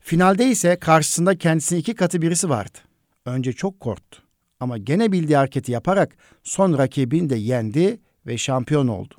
Finalde 0.00 0.50
ise 0.50 0.76
karşısında 0.76 1.38
kendisinin 1.38 1.80
iki 1.80 1.94
katı 1.94 2.22
birisi 2.22 2.48
vardı. 2.48 2.78
Önce 3.24 3.52
çok 3.52 3.80
korktu 3.80 4.22
ama 4.60 4.78
gene 4.78 5.12
bildiği 5.12 5.36
hareketi 5.36 5.72
yaparak 5.72 6.16
son 6.42 6.78
rakibini 6.78 7.30
de 7.30 7.36
yendi 7.36 8.00
ve 8.26 8.38
şampiyon 8.38 8.88
oldu. 8.88 9.14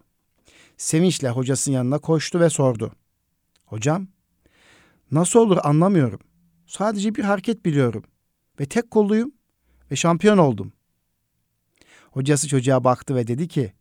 Sevinçle 0.77 1.29
hocasının 1.29 1.75
yanına 1.75 1.99
koştu 1.99 2.39
ve 2.39 2.49
sordu. 2.49 2.91
Hocam, 3.67 4.07
nasıl 5.11 5.39
olur 5.39 5.57
anlamıyorum. 5.63 6.19
Sadece 6.65 7.15
bir 7.15 7.23
hareket 7.23 7.65
biliyorum 7.65 8.03
ve 8.59 8.65
tek 8.65 8.91
kolluyum 8.91 9.31
ve 9.91 9.95
şampiyon 9.95 10.37
oldum. 10.37 10.73
Hocası 12.11 12.47
çocuğa 12.47 12.83
baktı 12.83 13.15
ve 13.15 13.27
dedi 13.27 13.47
ki, 13.47 13.73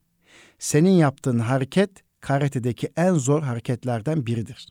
senin 0.58 0.90
yaptığın 0.90 1.38
hareket 1.38 1.90
karate'deki 2.20 2.92
en 2.96 3.14
zor 3.14 3.42
hareketlerden 3.42 4.26
biridir. 4.26 4.68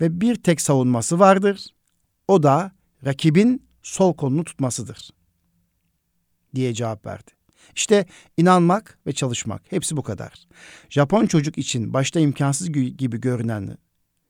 Ve 0.00 0.20
bir 0.20 0.34
tek 0.34 0.60
savunması 0.60 1.18
vardır. 1.18 1.66
O 2.28 2.42
da 2.42 2.72
rakibin 3.04 3.68
sol 3.82 4.16
kolunu 4.16 4.44
tutmasıdır. 4.44 5.10
Diye 6.54 6.74
cevap 6.74 7.06
verdi. 7.06 7.30
İşte 7.76 8.06
inanmak 8.36 8.98
ve 9.06 9.12
çalışmak 9.12 9.72
hepsi 9.72 9.96
bu 9.96 10.02
kadar. 10.02 10.48
Japon 10.90 11.26
çocuk 11.26 11.58
için 11.58 11.92
başta 11.92 12.20
imkansız 12.20 12.72
gibi 12.72 13.20
görünen 13.20 13.78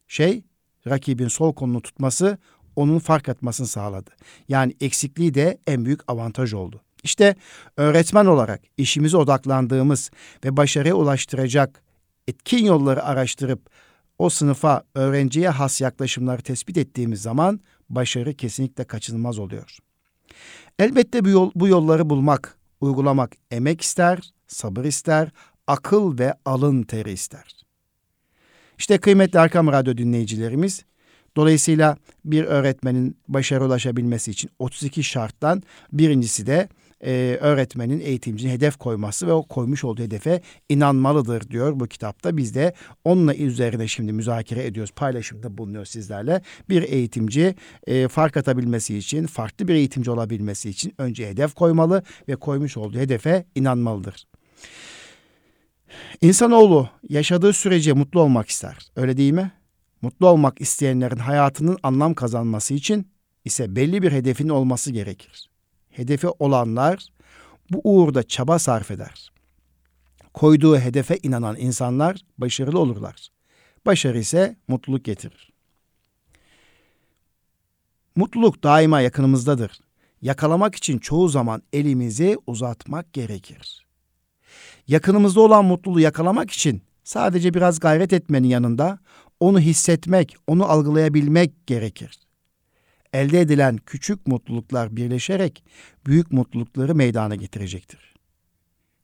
şey 0.08 0.44
rakibin 0.86 1.28
sol 1.28 1.54
kolunu 1.54 1.82
tutması 1.82 2.38
onun 2.76 2.98
fark 2.98 3.28
etmesini 3.28 3.66
sağladı. 3.66 4.10
Yani 4.48 4.74
eksikliği 4.80 5.34
de 5.34 5.58
en 5.66 5.84
büyük 5.84 6.00
avantaj 6.08 6.54
oldu. 6.54 6.80
İşte 7.02 7.36
öğretmen 7.76 8.26
olarak 8.26 8.60
işimize 8.76 9.16
odaklandığımız 9.16 10.10
ve 10.44 10.56
başarıya 10.56 10.94
ulaştıracak 10.94 11.82
etkin 12.28 12.64
yolları 12.64 13.04
araştırıp 13.04 13.70
o 14.18 14.30
sınıfa 14.30 14.82
öğrenciye 14.94 15.48
has 15.48 15.80
yaklaşımları 15.80 16.42
tespit 16.42 16.78
ettiğimiz 16.78 17.22
zaman 17.22 17.60
başarı 17.90 18.34
kesinlikle 18.34 18.84
kaçınılmaz 18.84 19.38
oluyor. 19.38 19.78
Elbette 20.78 21.24
bu, 21.24 21.28
yol, 21.28 21.50
bu 21.54 21.68
yolları 21.68 22.10
bulmak, 22.10 22.58
uygulamak 22.80 23.32
emek 23.50 23.80
ister, 23.80 24.32
sabır 24.46 24.84
ister, 24.84 25.30
akıl 25.66 26.18
ve 26.18 26.34
alın 26.44 26.82
teri 26.82 27.12
ister. 27.12 27.67
İşte 28.78 28.98
kıymetli 28.98 29.38
Arkam 29.38 29.72
Radyo 29.72 29.96
dinleyicilerimiz, 29.96 30.84
dolayısıyla 31.36 31.96
bir 32.24 32.44
öğretmenin 32.44 33.16
başarı 33.28 33.64
ulaşabilmesi 33.64 34.30
için 34.30 34.50
32 34.58 35.04
şarttan 35.04 35.62
birincisi 35.92 36.46
de 36.46 36.68
e, 37.04 37.38
öğretmenin, 37.40 38.00
eğitimcinin 38.00 38.52
hedef 38.52 38.76
koyması 38.76 39.26
ve 39.26 39.32
o 39.32 39.42
koymuş 39.42 39.84
olduğu 39.84 40.02
hedefe 40.02 40.42
inanmalıdır 40.68 41.50
diyor 41.50 41.80
bu 41.80 41.86
kitapta. 41.86 42.36
Biz 42.36 42.54
de 42.54 42.74
onunla 43.04 43.34
üzerine 43.34 43.88
şimdi 43.88 44.12
müzakere 44.12 44.66
ediyoruz, 44.66 44.92
paylaşımda 44.96 45.58
bulunuyoruz 45.58 45.88
sizlerle. 45.88 46.42
Bir 46.68 46.82
eğitimci 46.82 47.54
e, 47.86 48.08
fark 48.08 48.36
atabilmesi 48.36 48.98
için, 48.98 49.26
farklı 49.26 49.68
bir 49.68 49.74
eğitimci 49.74 50.10
olabilmesi 50.10 50.70
için 50.70 50.94
önce 50.98 51.28
hedef 51.28 51.54
koymalı 51.54 52.02
ve 52.28 52.36
koymuş 52.36 52.76
olduğu 52.76 52.98
hedefe 52.98 53.44
inanmalıdır. 53.54 54.26
İnsanoğlu 56.20 56.88
yaşadığı 57.08 57.52
sürece 57.52 57.92
mutlu 57.92 58.20
olmak 58.20 58.48
ister. 58.48 58.76
Öyle 58.96 59.16
değil 59.16 59.32
mi? 59.32 59.52
Mutlu 60.02 60.28
olmak 60.28 60.60
isteyenlerin 60.60 61.16
hayatının 61.16 61.78
anlam 61.82 62.14
kazanması 62.14 62.74
için 62.74 63.08
ise 63.44 63.76
belli 63.76 64.02
bir 64.02 64.12
hedefin 64.12 64.48
olması 64.48 64.92
gerekir 64.92 65.48
hedefi 65.98 66.28
olanlar 66.28 67.08
bu 67.70 67.80
uğurda 67.84 68.22
çaba 68.22 68.58
sarf 68.58 68.90
eder. 68.90 69.32
Koyduğu 70.34 70.78
hedefe 70.78 71.18
inanan 71.22 71.56
insanlar 71.56 72.20
başarılı 72.38 72.78
olurlar. 72.78 73.28
Başarı 73.86 74.18
ise 74.18 74.56
mutluluk 74.68 75.04
getirir. 75.04 75.52
Mutluluk 78.16 78.62
daima 78.62 79.00
yakınımızdadır. 79.00 79.80
Yakalamak 80.22 80.74
için 80.74 80.98
çoğu 80.98 81.28
zaman 81.28 81.62
elimizi 81.72 82.38
uzatmak 82.46 83.12
gerekir. 83.12 83.87
Yakınımızda 84.88 85.40
olan 85.40 85.64
mutluluğu 85.64 86.00
yakalamak 86.00 86.50
için 86.50 86.82
sadece 87.04 87.54
biraz 87.54 87.80
gayret 87.80 88.12
etmenin 88.12 88.48
yanında 88.48 88.98
onu 89.40 89.60
hissetmek, 89.60 90.36
onu 90.46 90.64
algılayabilmek 90.64 91.66
gerekir 91.66 92.28
elde 93.12 93.40
edilen 93.40 93.76
küçük 93.76 94.26
mutluluklar 94.26 94.96
birleşerek 94.96 95.64
büyük 96.06 96.32
mutlulukları 96.32 96.94
meydana 96.94 97.34
getirecektir. 97.34 98.14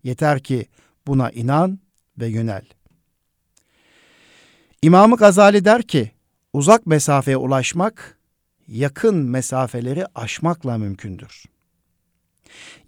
Yeter 0.03 0.41
ki 0.41 0.67
buna 1.07 1.31
inan 1.31 1.79
ve 2.19 2.27
yönel. 2.27 2.65
İmamı 4.83 5.17
Gazali 5.17 5.65
der 5.65 5.83
ki, 5.83 6.11
uzak 6.53 6.87
mesafeye 6.87 7.37
ulaşmak, 7.37 8.19
yakın 8.69 9.17
mesafeleri 9.17 10.07
aşmakla 10.15 10.79
mümkündür. 10.79 11.45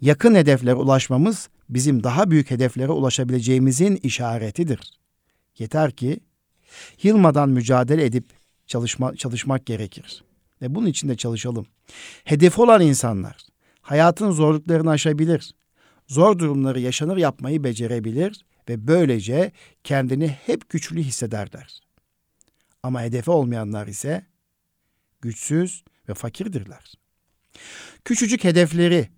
Yakın 0.01 0.35
hedeflere 0.35 0.75
ulaşmamız 0.75 1.49
bizim 1.69 2.03
daha 2.03 2.31
büyük 2.31 2.51
hedeflere 2.51 2.91
ulaşabileceğimizin 2.91 3.95
işaretidir. 3.95 4.79
Yeter 5.57 5.91
ki 5.91 6.19
yılmadan 7.03 7.49
mücadele 7.49 8.05
edip 8.05 8.25
çalışma, 8.67 9.15
çalışmak 9.15 9.65
gerekir. 9.65 10.23
Ve 10.61 10.75
bunun 10.75 10.87
için 10.87 11.09
de 11.09 11.17
çalışalım. 11.17 11.67
Hedefi 12.23 12.61
olan 12.61 12.81
insanlar 12.81 13.37
hayatın 13.81 14.31
zorluklarını 14.31 14.89
aşabilir. 14.89 15.53
Zor 16.07 16.39
durumları 16.39 16.79
yaşanır 16.79 17.17
yapmayı 17.17 17.63
becerebilir 17.63 18.45
ve 18.69 18.87
böylece 18.87 19.51
kendini 19.83 20.27
hep 20.27 20.69
güçlü 20.69 21.03
hissederler. 21.03 21.79
Ama 22.83 23.01
hedefi 23.01 23.31
olmayanlar 23.31 23.87
ise 23.87 24.25
güçsüz 25.21 25.83
ve 26.09 26.13
fakirdirler. 26.13 26.93
Küçücük 28.05 28.43
hedefleri 28.43 29.09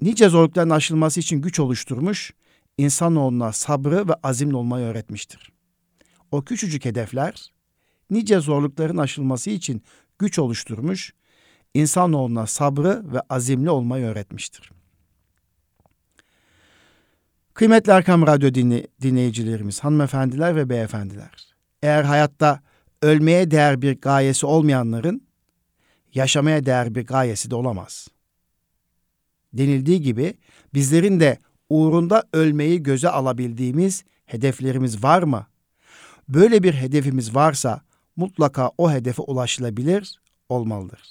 nice 0.00 0.28
zorlukların 0.28 0.70
aşılması 0.70 1.20
için 1.20 1.42
güç 1.42 1.60
oluşturmuş, 1.60 2.32
insanoğluna 2.78 3.52
sabrı 3.52 4.08
ve 4.08 4.14
azimli 4.22 4.56
olmayı 4.56 4.86
öğretmiştir. 4.86 5.52
O 6.30 6.44
küçücük 6.44 6.84
hedefler 6.84 7.52
nice 8.10 8.40
zorlukların 8.40 8.96
aşılması 8.96 9.50
için 9.50 9.82
güç 10.18 10.38
oluşturmuş, 10.38 11.14
insanoğluna 11.74 12.46
sabrı 12.46 13.12
ve 13.12 13.20
azimli 13.30 13.70
olmayı 13.70 14.06
öğretmiştir. 14.06 14.70
Kıymetli 17.54 17.92
Erkam 17.92 18.26
Radyo 18.26 18.54
dinle, 18.54 18.86
dinleyicilerimiz, 19.02 19.80
hanımefendiler 19.80 20.56
ve 20.56 20.68
beyefendiler. 20.68 21.54
Eğer 21.82 22.04
hayatta 22.04 22.62
ölmeye 23.02 23.50
değer 23.50 23.82
bir 23.82 24.00
gayesi 24.00 24.46
olmayanların 24.46 25.28
yaşamaya 26.14 26.66
değer 26.66 26.94
bir 26.94 27.06
gayesi 27.06 27.50
de 27.50 27.54
olamaz. 27.54 28.08
Denildiği 29.52 30.02
gibi 30.02 30.34
bizlerin 30.74 31.20
de 31.20 31.38
uğrunda 31.70 32.24
ölmeyi 32.32 32.82
göze 32.82 33.08
alabildiğimiz 33.08 34.04
hedeflerimiz 34.26 35.04
var 35.04 35.22
mı? 35.22 35.46
Böyle 36.28 36.62
bir 36.62 36.74
hedefimiz 36.74 37.34
varsa 37.34 37.80
mutlaka 38.16 38.70
o 38.78 38.90
hedefe 38.92 39.22
ulaşılabilir 39.22 40.20
olmalıdır. 40.48 41.10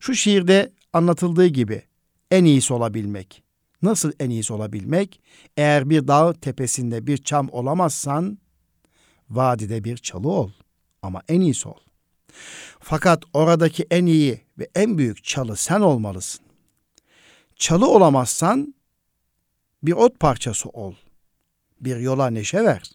Şu 0.00 0.14
şiirde 0.14 0.72
anlatıldığı 0.92 1.46
gibi 1.46 1.82
en 2.30 2.44
iyisi 2.44 2.72
olabilmek. 2.72 3.42
Nasıl 3.82 4.12
en 4.20 4.30
iyisi 4.30 4.52
olabilmek? 4.52 5.20
Eğer 5.56 5.90
bir 5.90 6.08
dağ 6.08 6.32
tepesinde 6.32 7.06
bir 7.06 7.16
çam 7.16 7.48
olamazsan 7.52 8.38
vadide 9.30 9.84
bir 9.84 9.96
çalı 9.96 10.28
ol 10.28 10.50
ama 11.02 11.22
en 11.28 11.40
iyisi 11.40 11.68
ol. 11.68 11.78
Fakat 12.80 13.22
oradaki 13.32 13.86
en 13.90 14.06
iyi 14.06 14.40
ve 14.58 14.68
en 14.74 14.98
büyük 14.98 15.24
çalı 15.24 15.56
sen 15.56 15.80
olmalısın. 15.80 16.45
Çalı 17.56 17.86
olamazsan 17.86 18.74
bir 19.82 19.92
ot 19.92 20.20
parçası 20.20 20.68
ol. 20.68 20.94
Bir 21.80 21.96
yola 21.96 22.30
neşe 22.30 22.64
ver. 22.64 22.90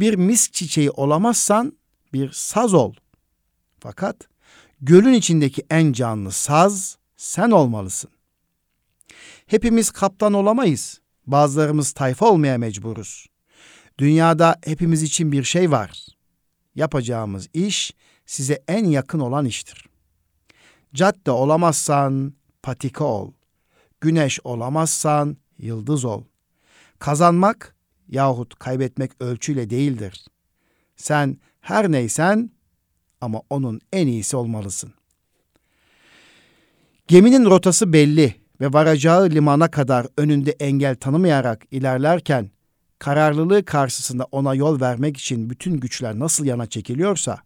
Bir 0.00 0.14
misk 0.14 0.52
çiçeği 0.52 0.90
olamazsan 0.90 1.78
bir 2.12 2.30
saz 2.32 2.74
ol. 2.74 2.94
Fakat 3.80 4.16
gölün 4.80 5.12
içindeki 5.12 5.62
en 5.70 5.92
canlı 5.92 6.32
saz 6.32 6.98
sen 7.16 7.50
olmalısın. 7.50 8.10
Hepimiz 9.46 9.90
kaptan 9.90 10.32
olamayız. 10.32 11.00
Bazılarımız 11.26 11.92
tayfa 11.92 12.26
olmaya 12.26 12.58
mecburuz. 12.58 13.26
Dünyada 13.98 14.56
hepimiz 14.64 15.02
için 15.02 15.32
bir 15.32 15.44
şey 15.44 15.70
var. 15.70 16.06
Yapacağımız 16.74 17.48
iş 17.54 17.92
size 18.26 18.62
en 18.68 18.84
yakın 18.84 19.20
olan 19.20 19.44
iştir. 19.44 19.86
Cadde 20.94 21.30
olamazsan 21.30 22.34
patika 22.62 23.04
ol. 23.04 23.32
Güneş 24.00 24.40
olamazsan 24.44 25.36
yıldız 25.58 26.04
ol. 26.04 26.24
Kazanmak 26.98 27.74
yahut 28.08 28.54
kaybetmek 28.54 29.10
ölçüyle 29.20 29.70
değildir. 29.70 30.24
Sen 30.96 31.38
her 31.60 31.92
neysen 31.92 32.50
ama 33.20 33.42
onun 33.50 33.80
en 33.92 34.06
iyisi 34.06 34.36
olmalısın. 34.36 34.94
Geminin 37.08 37.44
rotası 37.44 37.92
belli 37.92 38.34
ve 38.60 38.72
varacağı 38.72 39.30
limana 39.30 39.70
kadar 39.70 40.06
önünde 40.16 40.50
engel 40.50 40.96
tanımayarak 40.96 41.66
ilerlerken 41.70 42.50
kararlılığı 42.98 43.64
karşısında 43.64 44.26
ona 44.32 44.54
yol 44.54 44.80
vermek 44.80 45.16
için 45.16 45.50
bütün 45.50 45.76
güçler 45.76 46.18
nasıl 46.18 46.44
yana 46.44 46.66
çekiliyorsa, 46.66 47.38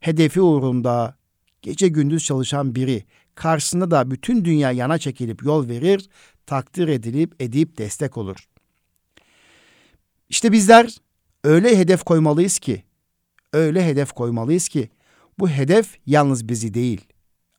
hedefi 0.00 0.40
uğrunda 0.40 1.16
gece 1.62 1.88
gündüz 1.88 2.24
çalışan 2.24 2.74
biri 2.74 3.04
karşısında 3.34 3.90
da 3.90 4.10
bütün 4.10 4.44
dünya 4.44 4.72
yana 4.72 4.98
çekilip 4.98 5.42
yol 5.42 5.68
verir, 5.68 6.08
takdir 6.46 6.88
edilip 6.88 7.42
edip 7.42 7.78
destek 7.78 8.16
olur. 8.16 8.48
İşte 10.28 10.52
bizler 10.52 10.96
öyle 11.44 11.78
hedef 11.78 12.02
koymalıyız 12.04 12.58
ki, 12.58 12.84
öyle 13.52 13.86
hedef 13.86 14.12
koymalıyız 14.12 14.68
ki 14.68 14.90
bu 15.38 15.48
hedef 15.48 15.98
yalnız 16.06 16.48
bizi 16.48 16.74
değil, 16.74 17.00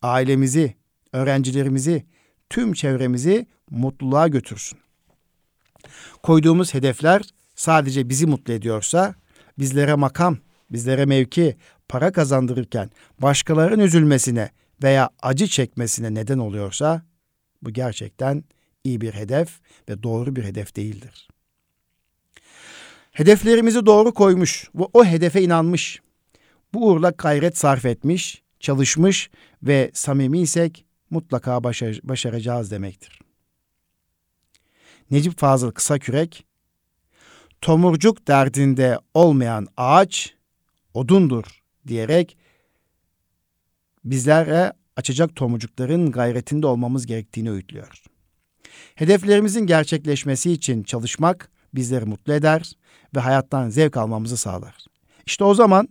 ailemizi, 0.01 0.75
öğrencilerimizi, 1.13 2.05
tüm 2.49 2.73
çevremizi 2.73 3.47
mutluluğa 3.69 4.27
götürsün. 4.27 4.79
Koyduğumuz 6.23 6.73
hedefler 6.73 7.21
sadece 7.55 8.09
bizi 8.09 8.25
mutlu 8.25 8.53
ediyorsa, 8.53 9.15
bizlere 9.59 9.95
makam, 9.95 10.37
bizlere 10.71 11.05
mevki, 11.05 11.57
para 11.89 12.11
kazandırırken 12.11 12.89
başkalarının 13.21 13.83
üzülmesine 13.83 14.49
veya 14.83 15.09
acı 15.21 15.47
çekmesine 15.47 16.13
neden 16.13 16.37
oluyorsa, 16.37 17.05
bu 17.61 17.73
gerçekten 17.73 18.43
iyi 18.83 19.01
bir 19.01 19.13
hedef 19.13 19.59
ve 19.89 20.03
doğru 20.03 20.35
bir 20.35 20.43
hedef 20.43 20.75
değildir. 20.75 21.27
Hedeflerimizi 23.11 23.85
doğru 23.85 24.13
koymuş 24.13 24.69
ve 24.75 24.83
o 24.93 25.05
hedefe 25.05 25.41
inanmış. 25.41 26.01
Bu 26.73 26.87
uğurla 26.87 27.09
gayret 27.09 27.57
sarf 27.57 27.85
etmiş, 27.85 28.43
çalışmış 28.59 29.29
ve 29.63 29.91
samimi 29.93 30.39
isek 30.39 30.85
mutlaka 31.09 31.63
başar 31.63 31.99
başaracağız 32.03 32.71
demektir. 32.71 33.19
Necip 35.11 35.39
Fazıl 35.39 35.71
Kısakürek, 35.71 36.45
tomurcuk 37.61 38.27
derdinde 38.27 38.99
olmayan 39.13 39.67
ağaç 39.77 40.33
odundur 40.93 41.63
diyerek 41.87 42.37
bizlere 44.05 44.73
açacak 44.95 45.35
tomurcukların 45.35 46.11
gayretinde 46.11 46.67
olmamız 46.67 47.05
gerektiğini 47.05 47.51
öğütlüyor. 47.51 48.03
Hedeflerimizin 48.95 49.65
gerçekleşmesi 49.65 50.51
için 50.51 50.83
çalışmak 50.83 51.51
bizleri 51.73 52.05
mutlu 52.05 52.33
eder 52.33 52.71
ve 53.15 53.19
hayattan 53.19 53.69
zevk 53.69 53.97
almamızı 53.97 54.37
sağlar. 54.37 54.75
İşte 55.25 55.43
o 55.43 55.53
zaman 55.53 55.89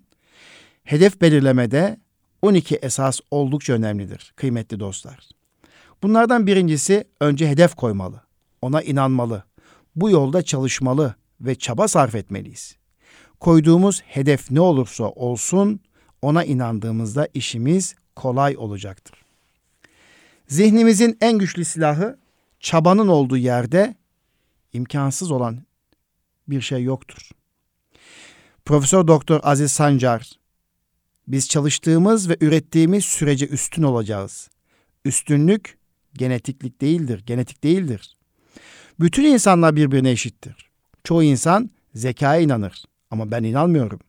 hedef 0.85 1.21
belirlemede 1.21 2.01
12 2.43 2.77
esas 2.77 3.21
oldukça 3.31 3.73
önemlidir 3.73 4.33
kıymetli 4.37 4.81
dostlar. 4.81 5.29
Bunlardan 6.03 6.47
birincisi 6.47 7.05
önce 7.21 7.49
hedef 7.49 7.75
koymalı, 7.75 8.21
ona 8.63 8.83
inanmalı, 8.83 9.45
bu 9.97 10.11
yolda 10.11 10.43
çalışmalı 10.43 11.15
ve 11.41 11.55
çaba 11.55 11.89
sarf 11.89 12.15
etmeliyiz. 12.15 12.77
Koyduğumuz 13.41 14.03
hedef 14.07 14.51
ne 14.51 14.61
olursa 14.61 15.05
olsun 15.05 15.81
ona 16.23 16.45
inandığımızda 16.45 17.29
işimiz 17.35 17.95
kolay 18.17 18.57
olacaktır. 18.57 19.25
Zihnimizin 20.49 21.19
en 21.21 21.39
güçlü 21.39 21.65
silahı 21.65 22.19
çabanın 22.61 23.09
olduğu 23.09 23.37
yerde 23.37 23.95
imkansız 24.73 25.31
olan 25.31 25.63
bir 26.49 26.61
şey 26.61 26.83
yoktur. 26.83 27.31
Profesör 28.65 29.07
Doktor 29.07 29.41
Aziz 29.43 29.73
Sancar 29.73 30.33
biz 31.29 31.49
çalıştığımız 31.49 32.29
ve 32.29 32.37
ürettiğimiz 32.41 33.05
sürece 33.05 33.47
üstün 33.47 33.83
olacağız. 33.83 34.51
Üstünlük 35.05 35.79
genetiklik 36.13 36.81
değildir, 36.81 37.23
genetik 37.27 37.65
değildir. 37.65 38.17
Bütün 39.01 39.25
insanlar 39.25 39.77
birbirine 39.77 40.11
eşittir. 40.11 40.71
Çoğu 41.05 41.23
insan 41.23 41.71
zekaya 41.95 42.41
inanır 42.41 42.85
ama 43.11 43.31
ben 43.31 43.43
inanmıyorum. 43.43 44.01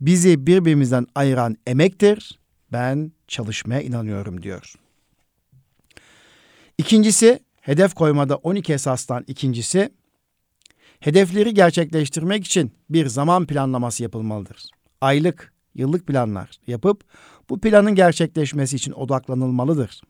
Bizi 0.00 0.46
birbirimizden 0.46 1.06
ayıran 1.14 1.56
emektir. 1.66 2.38
Ben 2.72 3.12
çalışmaya 3.32 3.80
inanıyorum 3.80 4.42
diyor. 4.42 4.74
İkincisi 6.78 7.40
hedef 7.60 7.94
koymada 7.94 8.36
12 8.36 8.72
esastan 8.72 9.24
ikincisi 9.26 9.92
hedefleri 11.00 11.54
gerçekleştirmek 11.54 12.44
için 12.44 12.72
bir 12.90 13.06
zaman 13.06 13.46
planlaması 13.46 14.02
yapılmalıdır. 14.02 14.70
Aylık, 15.00 15.52
yıllık 15.74 16.06
planlar 16.06 16.50
yapıp 16.66 17.04
bu 17.50 17.60
planın 17.60 17.94
gerçekleşmesi 17.94 18.76
için 18.76 18.92
odaklanılmalıdır. 18.92 20.02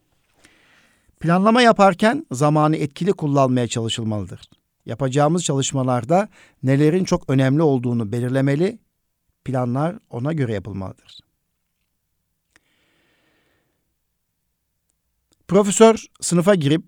Planlama 1.20 1.62
yaparken 1.62 2.26
zamanı 2.32 2.76
etkili 2.76 3.12
kullanmaya 3.12 3.68
çalışılmalıdır. 3.68 4.40
Yapacağımız 4.86 5.44
çalışmalarda 5.44 6.28
nelerin 6.62 7.04
çok 7.04 7.30
önemli 7.30 7.62
olduğunu 7.62 8.12
belirlemeli, 8.12 8.78
planlar 9.44 9.98
ona 10.10 10.32
göre 10.32 10.52
yapılmalıdır. 10.52 11.31
Profesör 15.48 16.04
sınıfa 16.20 16.54
girip 16.54 16.82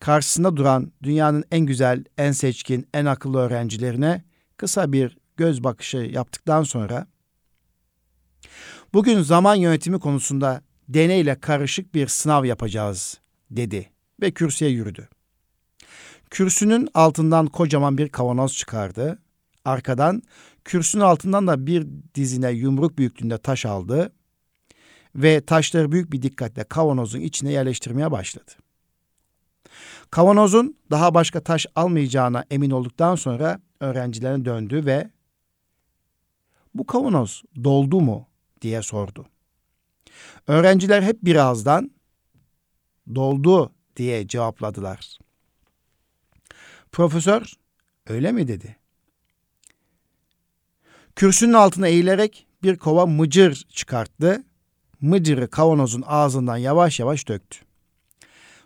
karşısında 0.00 0.56
duran 0.56 0.92
dünyanın 1.02 1.44
en 1.50 1.60
güzel, 1.60 2.04
en 2.18 2.32
seçkin, 2.32 2.88
en 2.94 3.06
akıllı 3.06 3.38
öğrencilerine 3.38 4.24
kısa 4.56 4.92
bir 4.92 5.18
göz 5.36 5.64
bakışı 5.64 5.96
yaptıktan 5.96 6.62
sonra 6.62 7.06
bugün 8.94 9.22
zaman 9.22 9.54
yönetimi 9.54 10.00
konusunda 10.00 10.62
deneyle 10.88 11.40
karışık 11.40 11.94
bir 11.94 12.06
sınav 12.06 12.44
yapacağız 12.44 13.20
dedi 13.50 13.90
ve 14.20 14.30
kürsüye 14.30 14.70
yürüdü. 14.70 15.08
Kürsünün 16.30 16.88
altından 16.94 17.46
kocaman 17.46 17.98
bir 17.98 18.08
kavanoz 18.08 18.56
çıkardı. 18.56 19.18
Arkadan 19.64 20.22
kürsünün 20.64 21.02
altından 21.02 21.46
da 21.46 21.66
bir 21.66 21.86
dizine 22.14 22.50
yumruk 22.50 22.98
büyüklüğünde 22.98 23.38
taş 23.38 23.66
aldı 23.66 24.12
ve 25.14 25.40
taşları 25.40 25.92
büyük 25.92 26.12
bir 26.12 26.22
dikkatle 26.22 26.64
kavanozun 26.64 27.20
içine 27.20 27.52
yerleştirmeye 27.52 28.10
başladı. 28.10 28.50
Kavanozun 30.10 30.76
daha 30.90 31.14
başka 31.14 31.40
taş 31.40 31.66
almayacağına 31.74 32.44
emin 32.50 32.70
olduktan 32.70 33.14
sonra 33.14 33.60
öğrencilerine 33.80 34.44
döndü 34.44 34.86
ve 34.86 35.10
bu 36.74 36.86
kavanoz 36.86 37.42
doldu 37.64 38.00
mu 38.00 38.28
diye 38.60 38.82
sordu. 38.82 39.26
Öğrenciler 40.46 41.02
hep 41.02 41.24
bir 41.24 41.36
ağızdan 41.36 41.90
doldu 43.14 43.72
diye 43.96 44.28
cevapladılar. 44.28 45.18
Profesör 46.92 47.52
öyle 48.06 48.32
mi 48.32 48.48
dedi. 48.48 48.76
Kürsünün 51.16 51.52
altına 51.52 51.88
eğilerek 51.88 52.46
bir 52.62 52.76
kova 52.76 53.06
mıcır 53.06 53.66
çıkarttı. 53.68 54.44
Mıcırı 55.00 55.50
kavanozun 55.50 56.04
ağzından 56.06 56.56
yavaş 56.56 57.00
yavaş 57.00 57.28
döktü. 57.28 57.58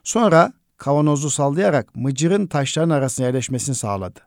Sonra 0.03 0.53
kavanozu 0.77 1.31
sallayarak 1.31 1.97
mıcırın 1.97 2.47
taşların 2.47 2.91
arasına 2.91 3.27
yerleşmesini 3.27 3.75
sağladı. 3.75 4.21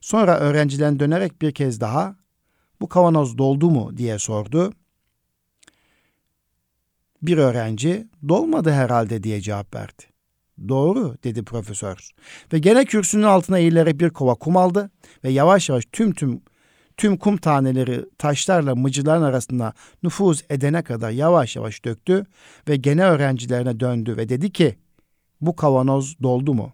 Sonra 0.00 0.38
öğrencilerin 0.38 0.98
dönerek 0.98 1.42
bir 1.42 1.52
kez 1.52 1.80
daha 1.80 2.16
bu 2.80 2.88
kavanoz 2.88 3.38
doldu 3.38 3.70
mu 3.70 3.96
diye 3.96 4.18
sordu. 4.18 4.72
Bir 7.22 7.38
öğrenci 7.38 8.08
dolmadı 8.28 8.70
herhalde 8.70 9.22
diye 9.22 9.40
cevap 9.40 9.74
verdi. 9.74 10.02
Doğru 10.68 11.16
dedi 11.24 11.44
profesör. 11.44 12.10
Ve 12.52 12.58
gene 12.58 12.84
kürsünün 12.84 13.22
altına 13.22 13.58
eğilerek 13.58 14.00
bir 14.00 14.10
kova 14.10 14.34
kum 14.34 14.56
aldı 14.56 14.90
ve 15.24 15.30
yavaş 15.30 15.68
yavaş 15.68 15.84
tüm 15.92 16.12
tüm 16.12 16.40
tüm 16.96 17.16
kum 17.16 17.36
taneleri 17.36 18.04
taşlarla 18.18 18.74
mıcıların 18.74 19.22
arasında 19.22 19.72
nüfuz 20.02 20.42
edene 20.50 20.82
kadar 20.82 21.10
yavaş 21.10 21.56
yavaş 21.56 21.84
döktü 21.84 22.26
ve 22.68 22.76
gene 22.76 23.04
öğrencilerine 23.04 23.80
döndü 23.80 24.16
ve 24.16 24.28
dedi 24.28 24.52
ki 24.52 24.78
bu 25.40 25.56
kavanoz 25.56 26.22
doldu 26.22 26.54
mu? 26.54 26.72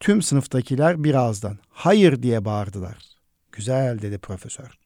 Tüm 0.00 0.22
sınıftakiler 0.22 1.04
bir 1.04 1.14
ağızdan 1.14 1.58
hayır 1.70 2.22
diye 2.22 2.44
bağırdılar. 2.44 2.96
Güzel 3.52 4.02
dedi 4.02 4.18
profesör. 4.18 4.78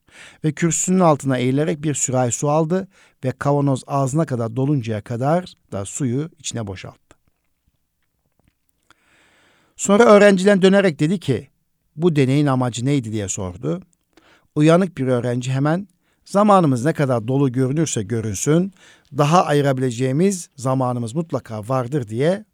Ve 0.45 0.53
kürsünün 0.53 1.01
altına 1.01 1.39
eğilerek 1.39 1.83
bir 1.83 1.95
sürahi 1.95 2.33
su 2.33 2.51
aldı 2.51 2.89
ve 3.25 3.31
kavanoz 3.31 3.83
ağzına 3.87 4.27
kadar 4.27 4.57
doluncaya 4.57 5.01
kadar 5.01 5.55
da 5.73 5.85
suyu 5.85 6.31
içine 6.39 6.67
boşalttı. 6.67 7.17
Sonra 9.77 10.05
öğrenciler 10.05 10.63
dönerek 10.63 11.01
dedi 11.01 11.21
ki 11.21 11.50
bu 11.97 12.17
deneyin 12.17 12.47
amacı 12.47 12.85
neydi 12.85 13.13
diye 13.13 13.29
sordu. 13.29 13.83
Uyanık 14.55 14.99
bir 14.99 15.07
öğrenci 15.07 15.53
hemen 15.53 15.89
zamanımız 16.25 16.85
ne 16.85 16.93
kadar 16.93 17.29
dolu 17.29 17.53
görünürse 17.53 18.03
görünsün 18.03 18.73
daha 19.19 19.45
ayırabileceğimiz 19.45 20.49
zamanımız 20.57 21.15
mutlaka 21.15 21.69
vardır 21.69 22.09
diye 22.09 22.45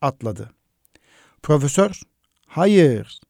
atladı. 0.00 0.50
Profesör, 1.42 2.00
hayır. 2.46 3.20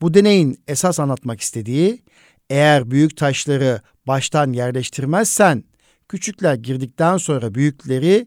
Bu 0.00 0.14
deneyin 0.14 0.58
esas 0.68 1.00
anlatmak 1.00 1.40
istediği 1.40 2.02
eğer 2.50 2.90
büyük 2.90 3.16
taşları 3.16 3.80
baştan 4.06 4.52
yerleştirmezsen 4.52 5.64
küçükler 6.08 6.54
girdikten 6.54 7.16
sonra 7.16 7.54
büyükleri 7.54 8.26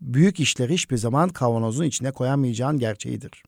büyük 0.00 0.40
işleri 0.40 0.74
hiçbir 0.74 0.96
zaman 0.96 1.28
kavanozun 1.28 1.84
içine 1.84 2.12
koyamayacağın 2.12 2.78
gerçeğidir. 2.78 3.42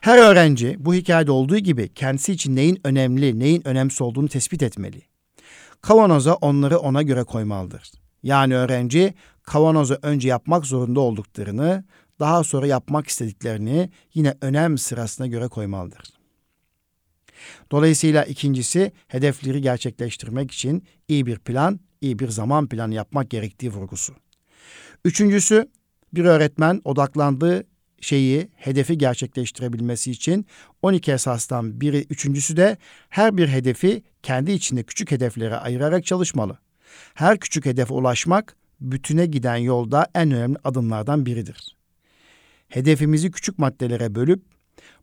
Her 0.00 0.18
öğrenci 0.18 0.76
bu 0.78 0.94
hikayede 0.94 1.30
olduğu 1.30 1.58
gibi 1.58 1.94
kendisi 1.94 2.32
için 2.32 2.56
neyin 2.56 2.80
önemli, 2.84 3.38
neyin 3.38 3.68
önemsiz 3.68 4.02
olduğunu 4.02 4.28
tespit 4.28 4.62
etmeli. 4.62 5.02
Kavanoza 5.80 6.34
onları 6.34 6.78
ona 6.78 7.02
göre 7.02 7.24
koymalıdır. 7.24 7.92
Yani 8.22 8.56
öğrenci 8.56 9.14
kavanoza 9.42 9.98
önce 10.02 10.28
yapmak 10.28 10.66
zorunda 10.66 11.00
olduklarını, 11.00 11.84
daha 12.20 12.44
sonra 12.44 12.66
yapmak 12.66 13.06
istediklerini 13.06 13.90
yine 14.14 14.34
önem 14.40 14.78
sırasına 14.78 15.26
göre 15.26 15.48
koymalıdır. 15.48 16.18
Dolayısıyla 17.70 18.24
ikincisi 18.24 18.92
hedefleri 19.08 19.62
gerçekleştirmek 19.62 20.50
için 20.50 20.84
iyi 21.08 21.26
bir 21.26 21.38
plan, 21.38 21.80
iyi 22.00 22.18
bir 22.18 22.28
zaman 22.28 22.68
planı 22.68 22.94
yapmak 22.94 23.30
gerektiği 23.30 23.70
vurgusu. 23.70 24.14
Üçüncüsü 25.04 25.68
bir 26.14 26.24
öğretmen 26.24 26.80
odaklandığı 26.84 27.64
şeyi, 28.00 28.48
hedefi 28.54 28.98
gerçekleştirebilmesi 28.98 30.10
için 30.10 30.46
12 30.82 31.12
esasdan 31.12 31.80
biri, 31.80 32.06
üçüncüsü 32.10 32.56
de 32.56 32.76
her 33.08 33.36
bir 33.36 33.48
hedefi 33.48 34.02
kendi 34.22 34.52
içinde 34.52 34.82
küçük 34.82 35.10
hedeflere 35.10 35.56
ayırarak 35.56 36.06
çalışmalı. 36.06 36.58
Her 37.14 37.38
küçük 37.38 37.66
hedefe 37.66 37.94
ulaşmak 37.94 38.56
bütüne 38.80 39.26
giden 39.26 39.56
yolda 39.56 40.06
en 40.14 40.30
önemli 40.30 40.58
adımlardan 40.64 41.26
biridir. 41.26 41.76
Hedefimizi 42.68 43.30
küçük 43.30 43.58
maddelere 43.58 44.14
bölüp 44.14 44.42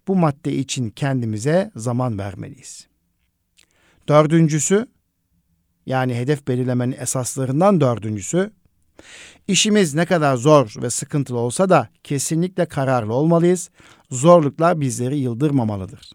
bu 0.08 0.16
madde 0.16 0.54
için 0.54 0.90
kendimize 0.90 1.72
zaman 1.76 2.20
vermeliyiz. 2.20 2.88
Dördüncüsü, 4.08 4.88
yani 5.86 6.16
hedef 6.16 6.48
belirlemenin 6.48 6.96
esaslarından 7.00 7.82
dördüncüsü, 7.82 8.52
işimiz 9.48 9.94
ne 9.94 10.06
kadar 10.06 10.36
zor 10.36 10.74
ve 10.82 10.90
sıkıntılı 10.90 11.38
olsa 11.38 11.70
da 11.70 11.90
kesinlikle 12.04 12.66
kararlı 12.66 13.14
olmalıyız. 13.14 13.70
Zorluklar 14.12 14.82
bizleri 14.82 15.18
yıldırmamalıdır. 15.18 16.12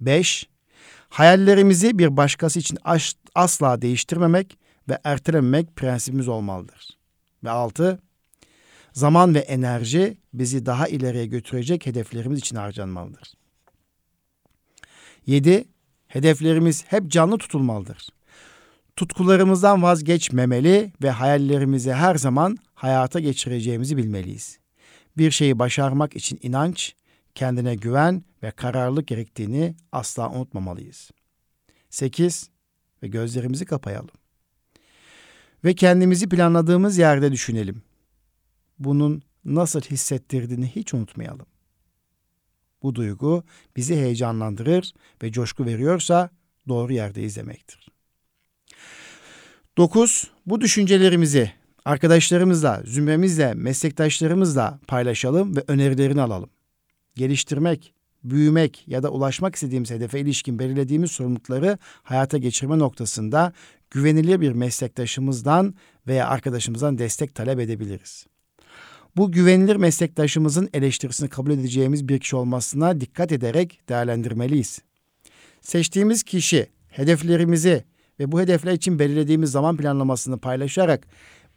5. 0.00 0.48
Hayallerimizi 1.08 1.98
bir 1.98 2.16
başkası 2.16 2.58
için 2.58 2.78
asla 3.34 3.82
değiştirmemek 3.82 4.58
ve 4.88 4.98
ertelememek 5.04 5.76
prensibimiz 5.76 6.28
olmalıdır. 6.28 6.98
Ve 7.44 7.50
6. 7.50 7.98
Zaman 8.92 9.34
ve 9.34 9.38
enerji 9.38 10.18
bizi 10.34 10.66
daha 10.66 10.88
ileriye 10.88 11.26
götürecek 11.26 11.86
hedeflerimiz 11.86 12.38
için 12.38 12.56
harcanmalıdır. 12.56 13.32
7. 15.26 15.64
Hedeflerimiz 16.08 16.84
hep 16.86 17.08
canlı 17.08 17.38
tutulmalıdır. 17.38 18.08
Tutkularımızdan 18.98 19.82
vazgeçmemeli 19.82 20.92
ve 21.02 21.10
hayallerimizi 21.10 21.92
her 21.92 22.14
zaman 22.14 22.56
hayata 22.74 23.20
geçireceğimizi 23.20 23.96
bilmeliyiz. 23.96 24.58
Bir 25.16 25.30
şeyi 25.30 25.58
başarmak 25.58 26.16
için 26.16 26.38
inanç, 26.42 26.94
kendine 27.34 27.74
güven 27.74 28.24
ve 28.42 28.50
kararlılık 28.50 29.06
gerektiğini 29.06 29.76
asla 29.92 30.30
unutmamalıyız. 30.30 31.10
8. 31.90 32.50
Ve 33.02 33.08
gözlerimizi 33.08 33.64
kapayalım. 33.64 34.14
Ve 35.64 35.74
kendimizi 35.74 36.28
planladığımız 36.28 36.98
yerde 36.98 37.32
düşünelim 37.32 37.82
bunun 38.78 39.22
nasıl 39.44 39.80
hissettirdiğini 39.80 40.66
hiç 40.66 40.94
unutmayalım. 40.94 41.46
Bu 42.82 42.94
duygu 42.94 43.44
bizi 43.76 43.96
heyecanlandırır 43.96 44.92
ve 45.22 45.32
coşku 45.32 45.66
veriyorsa 45.66 46.30
doğru 46.68 46.92
yerde 46.92 47.22
izlemektir. 47.22 47.97
9. 49.78 50.30
Bu 50.46 50.60
düşüncelerimizi 50.60 51.52
arkadaşlarımızla, 51.84 52.82
zümremizle, 52.84 53.54
meslektaşlarımızla 53.54 54.80
paylaşalım 54.86 55.56
ve 55.56 55.64
önerilerini 55.68 56.22
alalım. 56.22 56.50
Geliştirmek, 57.14 57.94
büyümek 58.24 58.84
ya 58.86 59.02
da 59.02 59.10
ulaşmak 59.10 59.54
istediğimiz 59.54 59.90
hedefe 59.90 60.20
ilişkin 60.20 60.58
belirlediğimiz 60.58 61.10
sorumlulukları 61.10 61.78
hayata 62.02 62.38
geçirme 62.38 62.78
noktasında 62.78 63.52
güvenilir 63.90 64.40
bir 64.40 64.52
meslektaşımızdan 64.52 65.74
veya 66.06 66.28
arkadaşımızdan 66.28 66.98
destek 66.98 67.34
talep 67.34 67.60
edebiliriz 67.60 68.26
bu 69.16 69.32
güvenilir 69.32 69.76
meslektaşımızın 69.76 70.68
eleştirisini 70.74 71.28
kabul 71.28 71.50
edeceğimiz 71.50 72.08
bir 72.08 72.20
kişi 72.20 72.36
olmasına 72.36 73.00
dikkat 73.00 73.32
ederek 73.32 73.80
değerlendirmeliyiz. 73.88 74.82
Seçtiğimiz 75.60 76.22
kişi 76.22 76.66
hedeflerimizi 76.88 77.84
ve 78.20 78.32
bu 78.32 78.40
hedefler 78.40 78.72
için 78.72 78.98
belirlediğimiz 78.98 79.50
zaman 79.50 79.76
planlamasını 79.76 80.38
paylaşarak 80.38 81.06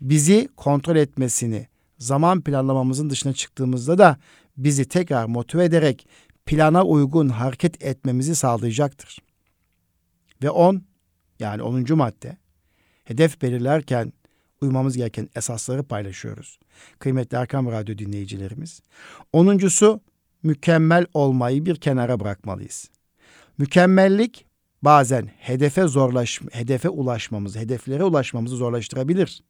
bizi 0.02 0.50
kontrol 0.56 0.96
etmesini, 0.96 1.68
zaman 1.98 2.42
planlamamızın 2.42 3.10
dışına 3.10 3.34
çıktığımızda 3.34 3.98
da 3.98 4.18
bizi 4.58 4.86
tekrar 4.86 5.26
motive 5.26 5.66
ederek 5.66 6.08
plana 6.46 6.84
uygun 6.84 7.30
hareket 7.30 7.84
etmemizi 7.84 8.36
sağlayacaktır. 8.36 9.20
Ve 10.44 10.50
10 10.50 10.84
yani 11.40 11.62
10. 11.62 11.98
madde 11.98 12.38
hedef 13.04 13.42
belirlerken 13.42 14.14
uymamız 14.62 14.98
gereken 14.98 15.30
esasları 15.36 15.84
paylaşıyoruz. 15.84 16.60
Kıymetli 17.00 17.38
Erkam 17.38 17.72
Radyo 17.72 17.98
dinleyicilerimiz. 17.98 18.82
Onuncusu 19.34 20.02
mükemmel 20.44 21.06
olmayı 21.14 21.66
bir 21.66 21.76
kenara 21.76 22.20
bırakmalıyız. 22.20 22.90
Mükemmellik 23.58 24.46
bazen 24.84 25.30
hedefe 25.38 25.88
zorlaş 25.88 26.42
hedefe 26.52 26.90
ulaşmamızı, 26.90 27.60
hedeflere 27.60 28.04
ulaşmamızı 28.04 28.56
zorlaştırabilir. 28.56 29.44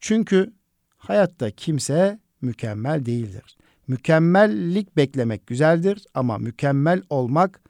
Çünkü 0.00 0.52
hayatta 0.96 1.50
kimse 1.50 2.18
mükemmel 2.40 3.06
değildir. 3.06 3.56
Mükemmellik 3.88 4.96
beklemek 4.96 5.46
güzeldir 5.46 6.04
ama 6.14 6.38
mükemmel 6.38 7.02
olmak 7.10 7.60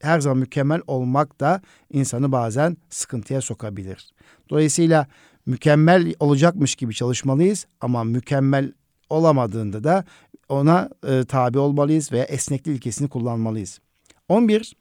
her 0.00 0.20
zaman 0.20 0.38
mükemmel 0.38 0.80
olmak 0.86 1.40
da 1.40 1.62
insanı 1.92 2.32
bazen 2.32 2.76
sıkıntıya 2.90 3.40
sokabilir. 3.40 4.10
Dolayısıyla 4.50 5.06
mükemmel 5.46 6.14
olacakmış 6.20 6.74
gibi 6.74 6.94
çalışmalıyız 6.94 7.66
ama 7.80 8.04
mükemmel 8.04 8.72
olamadığında 9.10 9.84
da 9.84 10.04
ona 10.48 10.90
e, 11.08 11.24
tabi 11.24 11.58
olmalıyız 11.58 12.12
veya 12.12 12.24
esneklik 12.24 12.76
ilkesini 12.76 13.08
kullanmalıyız. 13.08 13.80
11. 14.28 14.76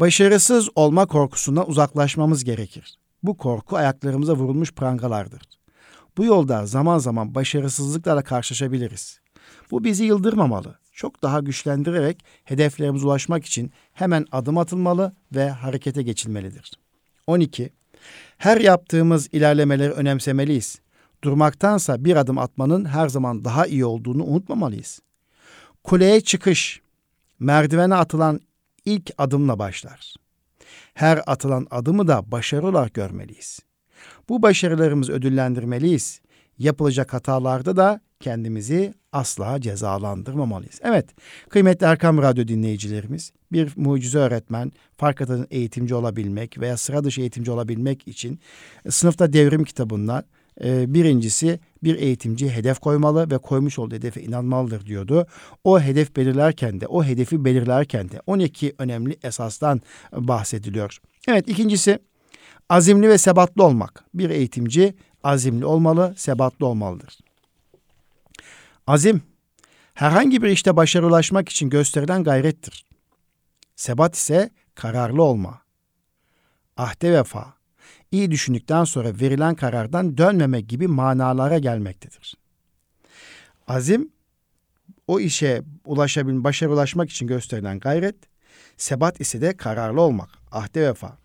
Başarısız 0.00 0.68
olma 0.74 1.06
korkusundan 1.06 1.68
uzaklaşmamız 1.70 2.44
gerekir. 2.44 2.98
Bu 3.22 3.36
korku 3.36 3.76
ayaklarımıza 3.76 4.34
vurulmuş 4.34 4.72
prangalardır. 4.72 5.42
Bu 6.16 6.24
yolda 6.24 6.66
zaman 6.66 6.98
zaman 6.98 7.34
başarısızlıklarla 7.34 8.22
karşılaşabiliriz. 8.22 9.20
Bu 9.70 9.84
bizi 9.84 10.04
yıldırmamalı. 10.04 10.78
Çok 10.92 11.22
daha 11.22 11.40
güçlendirerek 11.40 12.24
hedeflerimize 12.44 13.06
ulaşmak 13.06 13.44
için 13.44 13.72
hemen 13.92 14.26
adım 14.32 14.58
atılmalı 14.58 15.12
ve 15.34 15.50
harekete 15.50 16.02
geçilmelidir. 16.02 16.72
12. 17.26 17.70
Her 18.38 18.60
yaptığımız 18.60 19.28
ilerlemeleri 19.32 19.92
önemsemeliyiz. 19.92 20.80
Durmaktansa 21.24 22.04
bir 22.04 22.16
adım 22.16 22.38
atmanın 22.38 22.84
her 22.84 23.08
zaman 23.08 23.44
daha 23.44 23.66
iyi 23.66 23.84
olduğunu 23.84 24.24
unutmamalıyız. 24.24 25.00
Kuleye 25.84 26.20
çıkış, 26.20 26.80
merdivene 27.38 27.94
atılan 27.94 28.40
ilk 28.90 29.10
adımla 29.18 29.58
başlar. 29.58 30.14
Her 30.94 31.22
atılan 31.26 31.66
adımı 31.70 32.08
da 32.08 32.32
başarı 32.32 32.66
olarak 32.66 32.94
görmeliyiz. 32.94 33.60
Bu 34.28 34.42
başarılarımızı 34.42 35.12
ödüllendirmeliyiz. 35.12 36.20
Yapılacak 36.58 37.12
hatalarda 37.12 37.76
da 37.76 38.00
kendimizi 38.20 38.94
asla 39.12 39.60
cezalandırmamalıyız. 39.60 40.80
Evet, 40.82 41.06
kıymetli 41.48 41.86
Erkam 41.86 42.18
Radyo 42.18 42.48
dinleyicilerimiz, 42.48 43.32
bir 43.52 43.72
mucize 43.76 44.18
öğretmen, 44.18 44.72
fark 44.96 45.22
eğitimci 45.50 45.94
olabilmek 45.94 46.60
veya 46.60 46.76
sıra 46.76 47.04
dışı 47.04 47.20
eğitimci 47.20 47.50
olabilmek 47.50 48.08
için 48.08 48.40
e, 48.84 48.90
sınıfta 48.90 49.32
devrim 49.32 49.64
kitabında 49.64 50.24
e, 50.64 50.94
birincisi 50.94 51.60
bir 51.82 51.98
eğitimci 51.98 52.50
hedef 52.50 52.78
koymalı 52.78 53.30
ve 53.30 53.38
koymuş 53.38 53.78
olduğu 53.78 53.94
hedefe 53.94 54.22
inanmalıdır 54.22 54.86
diyordu. 54.86 55.26
O 55.64 55.80
hedef 55.80 56.16
belirlerken 56.16 56.80
de, 56.80 56.86
o 56.86 57.04
hedefi 57.04 57.44
belirlerken 57.44 58.10
de 58.10 58.20
12 58.26 58.74
önemli 58.78 59.16
esasdan 59.22 59.80
bahsediliyor. 60.12 61.00
Evet, 61.28 61.48
ikincisi 61.48 61.98
azimli 62.68 63.08
ve 63.08 63.18
sebatlı 63.18 63.64
olmak. 63.64 64.04
Bir 64.14 64.30
eğitimci 64.30 64.94
azimli 65.24 65.64
olmalı, 65.64 66.14
sebatlı 66.16 66.66
olmalıdır. 66.66 67.18
Azim, 68.86 69.22
herhangi 69.94 70.42
bir 70.42 70.48
işte 70.48 70.76
başarı 70.76 71.06
ulaşmak 71.06 71.48
için 71.48 71.70
gösterilen 71.70 72.24
gayrettir. 72.24 72.84
Sebat 73.76 74.14
ise 74.14 74.50
kararlı 74.74 75.22
olma. 75.22 75.60
Ahde 76.76 77.12
vefa, 77.12 77.54
iyi 78.12 78.30
düşündükten 78.30 78.84
sonra 78.84 79.20
verilen 79.20 79.54
karardan 79.54 80.18
dönmeme 80.18 80.60
gibi 80.60 80.88
manalara 80.88 81.58
gelmektedir. 81.58 82.34
Azim, 83.68 84.12
o 85.06 85.20
işe 85.20 85.62
ulaşabilme, 85.84 86.44
başarı 86.44 86.72
ulaşmak 86.72 87.10
için 87.10 87.26
gösterilen 87.26 87.78
gayret, 87.78 88.16
sebat 88.76 89.20
ise 89.20 89.40
de 89.40 89.56
kararlı 89.56 90.00
olmak, 90.00 90.30
ahde 90.50 90.88
vefa. 90.88 91.18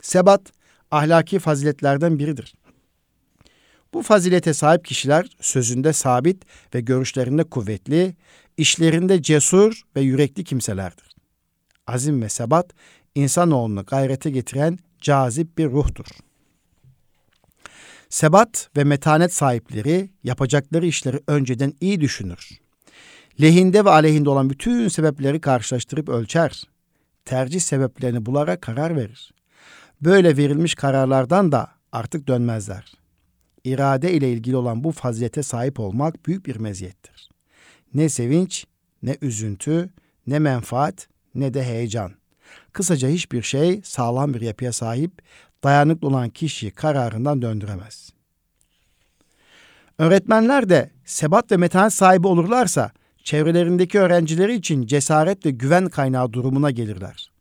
Sebat, 0.00 0.52
ahlaki 0.90 1.38
faziletlerden 1.38 2.18
biridir. 2.18 2.54
Bu 3.94 4.02
fazilete 4.02 4.54
sahip 4.54 4.84
kişiler 4.84 5.36
sözünde 5.40 5.92
sabit 5.92 6.44
ve 6.74 6.80
görüşlerinde 6.80 7.44
kuvvetli, 7.44 8.16
işlerinde 8.56 9.22
cesur 9.22 9.82
ve 9.96 10.00
yürekli 10.00 10.44
kimselerdir. 10.44 11.16
Azim 11.86 12.22
ve 12.22 12.28
sebat 12.28 12.70
insanoğlunu 13.14 13.84
gayrete 13.84 14.30
getiren 14.30 14.78
cazip 15.02 15.58
bir 15.58 15.66
ruhtur. 15.66 16.06
Sebat 18.08 18.68
ve 18.76 18.84
metanet 18.84 19.34
sahipleri 19.34 20.10
yapacakları 20.24 20.86
işleri 20.86 21.20
önceden 21.26 21.72
iyi 21.80 22.00
düşünür. 22.00 22.50
Lehinde 23.40 23.84
ve 23.84 23.90
aleyhinde 23.90 24.30
olan 24.30 24.50
bütün 24.50 24.88
sebepleri 24.88 25.40
karşılaştırıp 25.40 26.08
ölçer. 26.08 26.64
Tercih 27.24 27.60
sebeplerini 27.60 28.26
bularak 28.26 28.62
karar 28.62 28.96
verir. 28.96 29.34
Böyle 30.00 30.36
verilmiş 30.36 30.74
kararlardan 30.74 31.52
da 31.52 31.68
artık 31.92 32.28
dönmezler. 32.28 32.92
İrade 33.64 34.12
ile 34.12 34.32
ilgili 34.32 34.56
olan 34.56 34.84
bu 34.84 34.92
fazilete 34.92 35.42
sahip 35.42 35.80
olmak 35.80 36.26
büyük 36.26 36.46
bir 36.46 36.56
meziyettir. 36.56 37.28
Ne 37.94 38.08
sevinç, 38.08 38.66
ne 39.02 39.16
üzüntü, 39.20 39.90
ne 40.26 40.38
menfaat, 40.38 41.08
ne 41.34 41.54
de 41.54 41.64
heyecan. 41.64 42.21
Kısaca 42.72 43.08
hiçbir 43.08 43.42
şey 43.42 43.80
sağlam 43.84 44.34
bir 44.34 44.40
yapıya 44.40 44.72
sahip, 44.72 45.22
dayanıklı 45.64 46.08
olan 46.08 46.28
kişiyi 46.28 46.70
kararından 46.70 47.42
döndüremez. 47.42 48.10
Öğretmenler 49.98 50.68
de 50.68 50.90
sebat 51.04 51.52
ve 51.52 51.56
metanet 51.56 51.92
sahibi 51.92 52.26
olurlarsa 52.26 52.90
çevrelerindeki 53.24 54.00
öğrencileri 54.00 54.54
için 54.54 54.86
cesaret 54.86 55.46
ve 55.46 55.50
güven 55.50 55.88
kaynağı 55.88 56.32
durumuna 56.32 56.70
gelirler. 56.70 57.32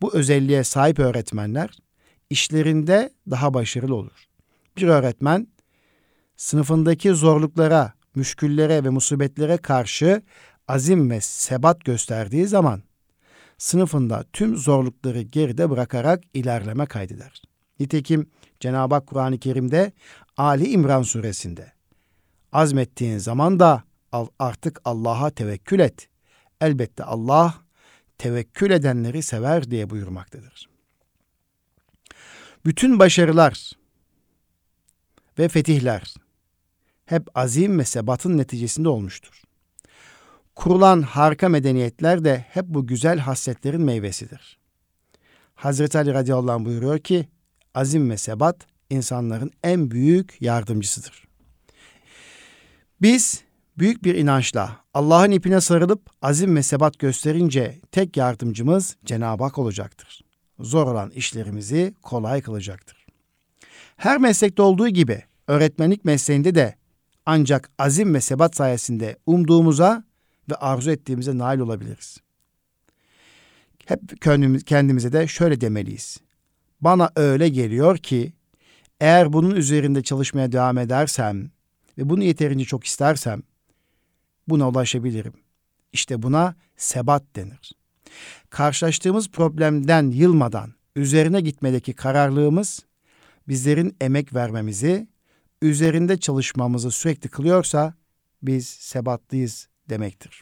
Bu 0.00 0.14
özelliğe 0.14 0.64
sahip 0.64 0.98
öğretmenler 0.98 1.70
işlerinde 2.30 3.10
daha 3.30 3.54
başarılı 3.54 3.94
olur. 3.94 4.26
Bir 4.76 4.88
öğretmen 4.88 5.46
sınıfındaki 6.36 7.10
zorluklara, 7.10 7.92
müşküllere 8.14 8.84
ve 8.84 8.88
musibetlere 8.88 9.56
karşı 9.56 10.22
azim 10.68 11.10
ve 11.10 11.20
sebat 11.20 11.84
gösterdiği 11.84 12.46
zaman 12.46 12.82
sınıfında 13.62 14.24
tüm 14.32 14.56
zorlukları 14.56 15.22
geride 15.22 15.70
bırakarak 15.70 16.24
ilerleme 16.34 16.86
kaydeder. 16.86 17.42
Nitekim 17.80 18.30
Cenab-ı 18.60 18.94
Hak 18.94 19.06
Kur'an-ı 19.06 19.38
Kerim'de 19.38 19.92
Ali 20.36 20.68
İmran 20.68 21.02
suresinde 21.02 21.72
azmettiğin 22.52 23.18
zaman 23.18 23.60
da 23.60 23.84
artık 24.38 24.80
Allah'a 24.84 25.30
tevekkül 25.30 25.80
et. 25.80 26.08
Elbette 26.60 27.04
Allah 27.04 27.54
tevekkül 28.18 28.70
edenleri 28.70 29.22
sever 29.22 29.70
diye 29.70 29.90
buyurmaktadır. 29.90 30.68
Bütün 32.64 32.98
başarılar 32.98 33.72
ve 35.38 35.48
fetihler 35.48 36.14
hep 37.06 37.28
azim 37.34 37.78
ve 37.78 37.84
sebatın 37.84 38.38
neticesinde 38.38 38.88
olmuştur. 38.88 39.41
Kurulan 40.54 41.02
harika 41.02 41.48
medeniyetler 41.48 42.24
de 42.24 42.44
hep 42.48 42.64
bu 42.66 42.86
güzel 42.86 43.18
hasletlerin 43.18 43.82
meyvesidir. 43.82 44.58
Hazreti 45.54 45.98
Ali 45.98 46.14
radıyallahu 46.14 46.52
anh 46.52 46.64
buyuruyor 46.64 46.98
ki, 46.98 47.28
azim 47.74 48.10
ve 48.10 48.16
sebat 48.16 48.56
insanların 48.90 49.50
en 49.64 49.90
büyük 49.90 50.42
yardımcısıdır. 50.42 51.24
Biz 53.02 53.42
büyük 53.78 54.04
bir 54.04 54.14
inançla 54.14 54.76
Allah'ın 54.94 55.30
ipine 55.30 55.60
sarılıp 55.60 56.10
azim 56.22 56.56
ve 56.56 56.62
sebat 56.62 56.98
gösterince 56.98 57.80
tek 57.92 58.16
yardımcımız 58.16 58.96
Cenab-ı 59.04 59.44
Hak 59.44 59.58
olacaktır. 59.58 60.24
Zor 60.58 60.86
olan 60.86 61.10
işlerimizi 61.10 61.94
kolay 62.02 62.42
kılacaktır. 62.42 63.06
Her 63.96 64.18
meslekte 64.18 64.62
olduğu 64.62 64.88
gibi 64.88 65.22
öğretmenlik 65.48 66.04
mesleğinde 66.04 66.54
de 66.54 66.74
ancak 67.26 67.70
azim 67.78 68.14
ve 68.14 68.20
sebat 68.20 68.56
sayesinde 68.56 69.16
umduğumuza 69.26 70.04
ve 70.50 70.54
arzu 70.54 70.90
ettiğimize 70.90 71.38
nail 71.38 71.58
olabiliriz. 71.58 72.18
Hep 73.86 74.00
kendimize 74.66 75.12
de 75.12 75.26
şöyle 75.26 75.60
demeliyiz. 75.60 76.20
Bana 76.80 77.10
öyle 77.16 77.48
geliyor 77.48 77.98
ki 77.98 78.32
eğer 79.00 79.32
bunun 79.32 79.54
üzerinde 79.54 80.02
çalışmaya 80.02 80.52
devam 80.52 80.78
edersem 80.78 81.50
ve 81.98 82.08
bunu 82.08 82.24
yeterince 82.24 82.64
çok 82.64 82.84
istersem 82.84 83.42
buna 84.48 84.68
ulaşabilirim. 84.68 85.32
İşte 85.92 86.22
buna 86.22 86.54
sebat 86.76 87.36
denir. 87.36 87.72
Karşılaştığımız 88.50 89.30
problemden 89.30 90.10
yılmadan 90.10 90.74
üzerine 90.96 91.40
gitmedeki 91.40 91.92
kararlılığımız 91.92 92.82
bizlerin 93.48 93.96
emek 94.00 94.34
vermemizi, 94.34 95.08
üzerinde 95.62 96.16
çalışmamızı 96.16 96.90
sürekli 96.90 97.28
kılıyorsa 97.28 97.94
biz 98.42 98.68
sebatlıyız 98.68 99.68
demektir. 99.88 100.40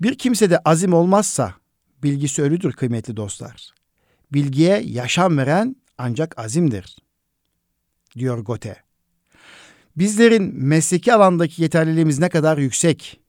Bir 0.00 0.18
kimsede 0.18 0.58
azim 0.58 0.92
olmazsa 0.92 1.54
bilgisi 2.02 2.42
ölüdür 2.42 2.72
kıymetli 2.72 3.16
dostlar. 3.16 3.74
Bilgiye 4.32 4.82
yaşam 4.84 5.38
veren 5.38 5.76
ancak 5.98 6.38
azimdir, 6.38 6.96
diyor 8.18 8.38
Gote. 8.38 8.76
Bizlerin 9.96 10.64
mesleki 10.64 11.14
alandaki 11.14 11.62
yeterliliğimiz 11.62 12.18
ne 12.18 12.28
kadar 12.28 12.58
yüksek, 12.58 13.20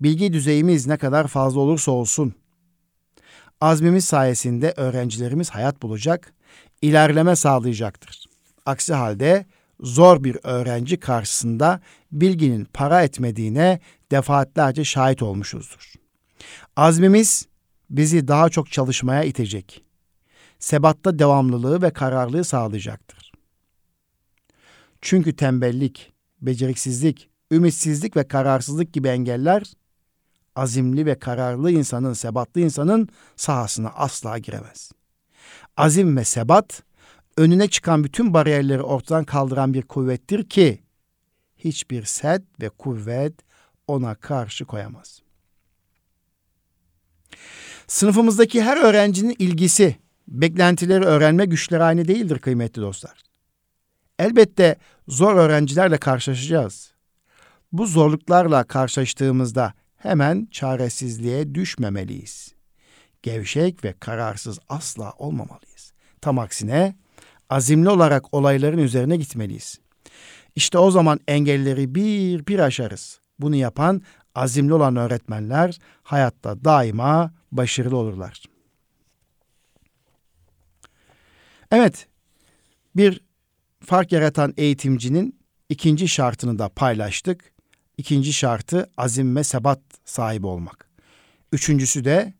bilgi 0.00 0.32
düzeyimiz 0.32 0.86
ne 0.86 0.96
kadar 0.96 1.26
fazla 1.26 1.60
olursa 1.60 1.92
olsun, 1.92 2.34
azmimiz 3.60 4.04
sayesinde 4.04 4.74
öğrencilerimiz 4.76 5.50
hayat 5.50 5.82
bulacak, 5.82 6.34
ilerleme 6.82 7.36
sağlayacaktır. 7.36 8.24
Aksi 8.66 8.94
halde 8.94 9.46
zor 9.80 10.24
bir 10.24 10.36
öğrenci 10.42 11.00
karşısında 11.00 11.80
bilginin 12.12 12.64
para 12.64 13.02
etmediğine 13.02 13.80
defaatlerce 14.10 14.84
şahit 14.84 15.22
olmuşuzdur. 15.22 15.92
Azmimiz 16.76 17.46
bizi 17.90 18.28
daha 18.28 18.48
çok 18.48 18.72
çalışmaya 18.72 19.24
itecek. 19.24 19.84
Sebatta 20.58 21.18
devamlılığı 21.18 21.82
ve 21.82 21.90
kararlılığı 21.90 22.44
sağlayacaktır. 22.44 23.32
Çünkü 25.00 25.36
tembellik, 25.36 26.12
beceriksizlik, 26.42 27.30
ümitsizlik 27.52 28.16
ve 28.16 28.28
kararsızlık 28.28 28.92
gibi 28.92 29.08
engeller 29.08 29.62
azimli 30.56 31.06
ve 31.06 31.18
kararlı 31.18 31.70
insanın, 31.70 32.12
sebatlı 32.12 32.60
insanın 32.60 33.08
sahasına 33.36 33.88
asla 33.88 34.38
giremez. 34.38 34.92
Azim 35.76 36.16
ve 36.16 36.24
sebat 36.24 36.82
önüne 37.38 37.68
çıkan 37.68 38.04
bütün 38.04 38.34
bariyerleri 38.34 38.82
ortadan 38.82 39.24
kaldıran 39.24 39.74
bir 39.74 39.82
kuvvettir 39.82 40.48
ki 40.48 40.82
hiçbir 41.56 42.04
set 42.04 42.42
ve 42.60 42.68
kuvvet 42.68 43.34
ona 43.86 44.14
karşı 44.14 44.64
koyamaz. 44.64 45.22
Sınıfımızdaki 47.86 48.62
her 48.62 48.76
öğrencinin 48.76 49.36
ilgisi, 49.38 49.96
beklentileri, 50.28 51.04
öğrenme 51.04 51.44
güçleri 51.44 51.82
aynı 51.82 52.08
değildir 52.08 52.38
kıymetli 52.38 52.82
dostlar. 52.82 53.22
Elbette 54.18 54.76
zor 55.08 55.34
öğrencilerle 55.34 55.98
karşılaşacağız. 55.98 56.92
Bu 57.72 57.86
zorluklarla 57.86 58.64
karşılaştığımızda 58.64 59.72
hemen 59.96 60.48
çaresizliğe 60.50 61.54
düşmemeliyiz. 61.54 62.54
Gevşek 63.22 63.84
ve 63.84 63.94
kararsız 64.00 64.58
asla 64.68 65.12
olmamalıyız. 65.18 65.92
Tam 66.20 66.38
aksine 66.38 66.94
azimli 67.50 67.88
olarak 67.88 68.34
olayların 68.34 68.78
üzerine 68.78 69.16
gitmeliyiz. 69.16 69.78
İşte 70.56 70.78
o 70.78 70.90
zaman 70.90 71.20
engelleri 71.28 71.94
bir 71.94 72.46
bir 72.46 72.58
aşarız. 72.58 73.20
Bunu 73.38 73.56
yapan 73.56 74.02
azimli 74.34 74.74
olan 74.74 74.96
öğretmenler 74.96 75.78
hayatta 76.02 76.64
daima 76.64 77.32
başarılı 77.52 77.96
olurlar. 77.96 78.42
Evet, 81.70 82.06
bir 82.96 83.20
fark 83.84 84.12
yaratan 84.12 84.54
eğitimcinin 84.56 85.40
ikinci 85.68 86.08
şartını 86.08 86.58
da 86.58 86.68
paylaştık. 86.68 87.52
İkinci 87.98 88.32
şartı 88.32 88.90
azim 88.96 89.36
ve 89.36 89.44
sebat 89.44 89.80
sahibi 90.04 90.46
olmak. 90.46 90.88
Üçüncüsü 91.52 92.04
de, 92.04 92.34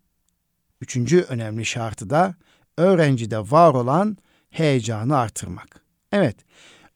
üçüncü 0.81 1.21
önemli 1.21 1.65
şartı 1.65 2.11
da 2.11 2.35
öğrencide 2.77 3.39
var 3.39 3.75
olan 3.75 4.17
heyecanı 4.51 5.17
artırmak. 5.17 5.81
Evet, 6.13 6.37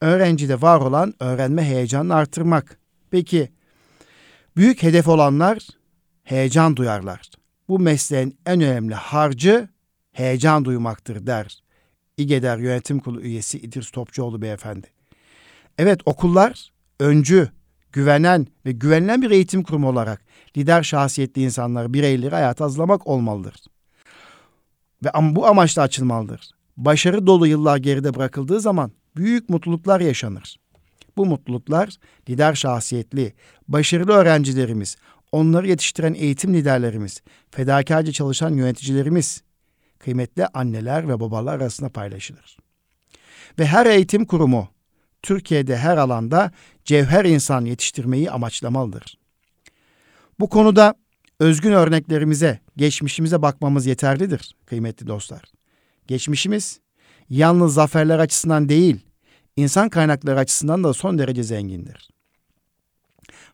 öğrencide 0.01 0.61
var 0.61 0.81
olan 0.81 1.13
öğrenme 1.19 1.63
heyecanını 1.63 2.15
artırmak. 2.15 2.79
Peki, 3.11 3.51
büyük 4.57 4.83
hedef 4.83 5.07
olanlar 5.07 5.67
heyecan 6.23 6.75
duyarlar. 6.75 7.31
Bu 7.67 7.79
mesleğin 7.79 8.37
en 8.45 8.61
önemli 8.61 8.95
harcı 8.95 9.69
heyecan 10.11 10.65
duymaktır 10.65 11.27
der. 11.27 11.63
İGEDER 12.17 12.57
Yönetim 12.57 12.99
Kurulu 12.99 13.21
üyesi 13.21 13.59
İdris 13.59 13.91
Topçuoğlu 13.91 14.41
beyefendi. 14.41 14.87
Evet 15.77 16.01
okullar 16.05 16.71
öncü, 16.99 17.49
güvenen 17.91 18.47
ve 18.65 18.71
güvenilen 18.71 19.21
bir 19.21 19.31
eğitim 19.31 19.63
kurumu 19.63 19.89
olarak 19.89 20.21
lider 20.57 20.83
şahsiyetli 20.83 21.41
insanları, 21.41 21.93
bireyleri 21.93 22.35
hayata 22.35 22.65
hazırlamak 22.65 23.07
olmalıdır. 23.07 23.55
Ve 25.05 25.09
bu 25.15 25.47
amaçla 25.47 25.81
açılmalıdır. 25.81 26.51
Başarı 26.77 27.27
dolu 27.27 27.47
yıllar 27.47 27.77
geride 27.77 28.15
bırakıldığı 28.15 28.59
zaman 28.59 28.91
büyük 29.15 29.49
mutluluklar 29.49 30.01
yaşanır. 30.01 30.59
Bu 31.17 31.25
mutluluklar 31.25 31.97
lider 32.29 32.55
şahsiyetli, 32.55 33.33
başarılı 33.67 34.11
öğrencilerimiz, 34.11 34.95
onları 35.31 35.67
yetiştiren 35.67 36.13
eğitim 36.13 36.53
liderlerimiz, 36.53 37.21
fedakarca 37.51 38.11
çalışan 38.11 38.53
yöneticilerimiz, 38.53 39.43
kıymetli 39.99 40.47
anneler 40.47 41.09
ve 41.09 41.19
babalar 41.19 41.55
arasında 41.55 41.89
paylaşılır. 41.89 42.57
Ve 43.59 43.65
her 43.65 43.85
eğitim 43.85 44.25
kurumu 44.25 44.67
Türkiye'de 45.21 45.77
her 45.77 45.97
alanda 45.97 46.51
cevher 46.85 47.25
insan 47.25 47.65
yetiştirmeyi 47.65 48.31
amaçlamalıdır. 48.31 49.17
Bu 50.39 50.49
konuda 50.49 50.95
özgün 51.39 51.71
örneklerimize, 51.71 52.59
geçmişimize 52.77 53.41
bakmamız 53.41 53.85
yeterlidir 53.85 54.55
kıymetli 54.65 55.07
dostlar. 55.07 55.41
Geçmişimiz 56.07 56.79
yalnız 57.29 57.73
zaferler 57.73 58.19
açısından 58.19 58.69
değil, 58.69 58.99
insan 59.55 59.89
kaynakları 59.89 60.39
açısından 60.39 60.83
da 60.83 60.93
son 60.93 61.17
derece 61.17 61.43
zengindir. 61.43 62.09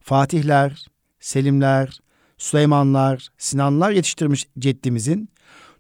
Fatihler, 0.02 0.86
Selimler, 1.20 2.00
Süleymanlar, 2.38 3.30
Sinanlar 3.38 3.92
yetiştirmiş 3.92 4.48
ceddimizin 4.60 5.30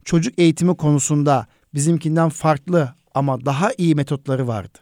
çocuk 0.05 0.39
eğitimi 0.39 0.77
konusunda 0.77 1.47
bizimkinden 1.73 2.29
farklı 2.29 2.93
ama 3.13 3.45
daha 3.45 3.71
iyi 3.77 3.95
metotları 3.95 4.47
vardı. 4.47 4.79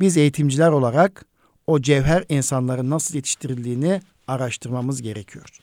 Biz 0.00 0.16
eğitimciler 0.16 0.70
olarak 0.70 1.26
o 1.66 1.80
cevher 1.80 2.24
insanların 2.28 2.90
nasıl 2.90 3.14
yetiştirildiğini 3.14 4.00
araştırmamız 4.26 5.02
gerekiyor. 5.02 5.58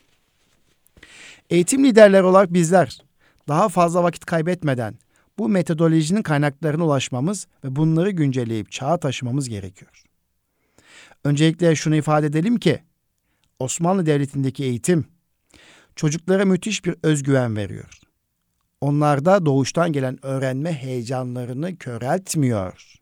Eğitim 1.50 1.84
liderleri 1.84 2.22
olarak 2.22 2.52
bizler 2.52 3.02
daha 3.48 3.68
fazla 3.68 4.02
vakit 4.02 4.24
kaybetmeden 4.24 4.94
bu 5.38 5.48
metodolojinin 5.48 6.22
kaynaklarına 6.22 6.84
ulaşmamız 6.84 7.46
ve 7.64 7.76
bunları 7.76 8.10
güncelleyip 8.10 8.72
çağa 8.72 8.96
taşımamız 8.96 9.48
gerekiyor. 9.48 10.02
Öncelikle 11.24 11.76
şunu 11.76 11.96
ifade 11.96 12.26
edelim 12.26 12.58
ki 12.58 12.82
Osmanlı 13.58 14.06
Devleti'ndeki 14.06 14.64
eğitim 14.64 15.06
çocuklara 15.96 16.44
müthiş 16.44 16.84
bir 16.84 16.94
özgüven 17.02 17.56
veriyor. 17.56 17.98
Onlarda 18.80 19.46
doğuştan 19.46 19.92
gelen 19.92 20.26
öğrenme 20.26 20.72
heyecanlarını 20.72 21.76
köreltmiyor. 21.76 22.94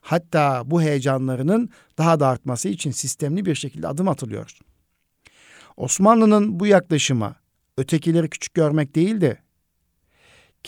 Hatta 0.00 0.62
bu 0.66 0.82
heyecanlarının 0.82 1.70
daha 1.98 2.20
da 2.20 2.28
artması 2.28 2.68
için 2.68 2.90
sistemli 2.90 3.46
bir 3.46 3.54
şekilde 3.54 3.88
adım 3.88 4.08
atılıyor. 4.08 4.58
Osmanlı'nın 5.76 6.60
bu 6.60 6.66
yaklaşımı 6.66 7.34
ötekileri 7.76 8.30
küçük 8.30 8.54
görmek 8.54 8.94
değildi. 8.94 9.42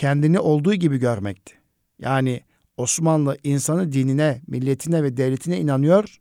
Kendini 0.03 0.41
olduğu 0.41 0.75
gibi 0.75 0.99
görmekti. 0.99 1.55
Yani 1.99 2.41
Osmanlı 2.77 3.39
insanı 3.45 3.93
dinine, 3.93 4.43
milletine 4.47 5.03
ve 5.03 5.17
devletine 5.17 5.61
inanıyor, 5.61 6.21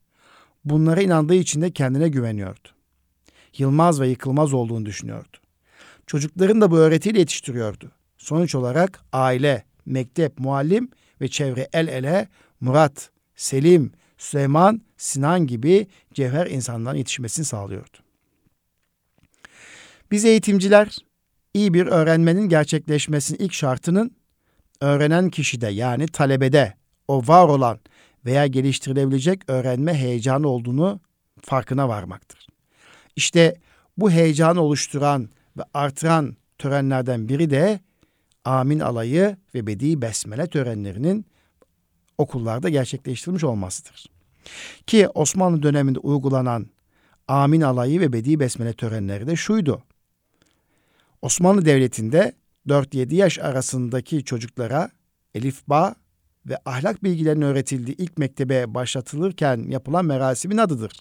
bunlara 0.66 1.02
inandığı 1.02 1.36
için 1.36 1.62
de 1.62 1.72
kendine 1.72 2.10
güveniyordu. 2.10 2.68
Yılmaz 3.58 4.02
ve 4.02 4.08
yıkılmaz 4.08 4.54
olduğunu 4.54 4.86
düşünüyordu. 4.86 5.38
Çocukların 6.08 6.62
da 6.62 6.72
bu 6.72 6.78
öğretiyle 6.78 7.20
yetiştiriyordu. 7.20 7.92
Sonuç 8.18 8.56
olarak 8.56 9.02
aile, 9.14 9.64
mektep, 9.86 10.40
muallim 10.40 10.90
ve 11.22 11.28
çevre 11.28 11.70
el 11.74 11.88
ele 11.88 12.28
Murat, 12.60 13.10
Selim, 13.36 13.92
Süleyman, 14.18 14.82
Sinan 14.98 15.48
gibi 15.48 15.88
cevher 16.14 16.48
insanların 16.48 16.98
yetişmesini 16.98 17.46
sağlıyordu. 17.46 17.98
Biz 20.12 20.26
eğitimciler 20.26 20.98
iyi 21.54 21.74
bir 21.74 21.88
öğrenmenin 21.88 22.50
gerçekleşmesinin 22.50 23.40
ilk 23.40 23.54
şartının 23.54 24.12
öğrenen 24.82 25.30
kişide 25.30 25.68
yani 25.68 26.08
talebede 26.08 26.74
o 27.08 27.28
var 27.28 27.48
olan 27.48 27.80
veya 28.26 28.48
geliştirilebilecek 28.48 29.42
öğrenme 29.48 29.94
heyecanı 29.94 30.48
olduğunu 30.48 31.00
farkına 31.42 31.90
varmaktır. 31.90 32.48
İşte 33.16 33.56
bu 33.98 34.12
heyecanı 34.12 34.62
oluşturan 34.62 35.30
ve 35.58 35.62
artıran 35.74 36.36
törenlerden 36.58 37.30
biri 37.30 37.50
de 37.50 37.80
Amin 38.46 38.80
alayı 38.80 39.38
ve 39.56 39.68
Bedi 39.68 40.02
Besmele 40.02 40.48
törenlerinin 40.48 41.26
okullarda 42.18 42.70
gerçekleştirilmiş 42.70 43.44
olmasıdır. 43.44 44.06
Ki 44.88 45.08
Osmanlı 45.08 45.64
döneminde 45.64 46.00
uygulanan 46.00 46.68
Amin 47.28 47.62
alayı 47.62 48.00
ve 48.00 48.14
Bedi 48.14 48.40
Besmele 48.40 48.74
törenleri 48.74 49.28
de 49.28 49.36
şuydu. 49.36 49.84
Osmanlı 51.22 51.66
Devleti'nde 51.66 52.34
4-7 52.68 53.16
yaş 53.16 53.40
arasındaki 53.40 54.24
çocuklara 54.24 54.90
elif 55.36 55.68
ba 55.68 55.96
ve 56.46 56.58
ahlak 56.66 57.04
bilgilerinin 57.04 57.46
öğretildiği 57.46 57.98
ilk 57.98 58.18
mektebe 58.18 58.74
başlatılırken 58.74 59.66
yapılan 59.70 60.06
merasimin 60.06 60.58
adıdır. 60.58 60.92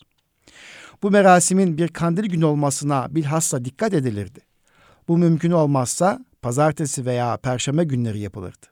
Bu 1.02 1.10
merasimin 1.10 1.78
bir 1.78 1.88
kandil 1.88 2.24
günü 2.24 2.44
olmasına 2.44 3.14
bilhassa 3.14 3.64
dikkat 3.64 3.94
edilirdi. 3.94 4.40
Bu 5.08 5.18
mümkün 5.18 5.50
olmazsa 5.50 6.24
pazartesi 6.42 7.06
veya 7.06 7.36
perşembe 7.36 7.84
günleri 7.84 8.18
yapılırdı. 8.20 8.66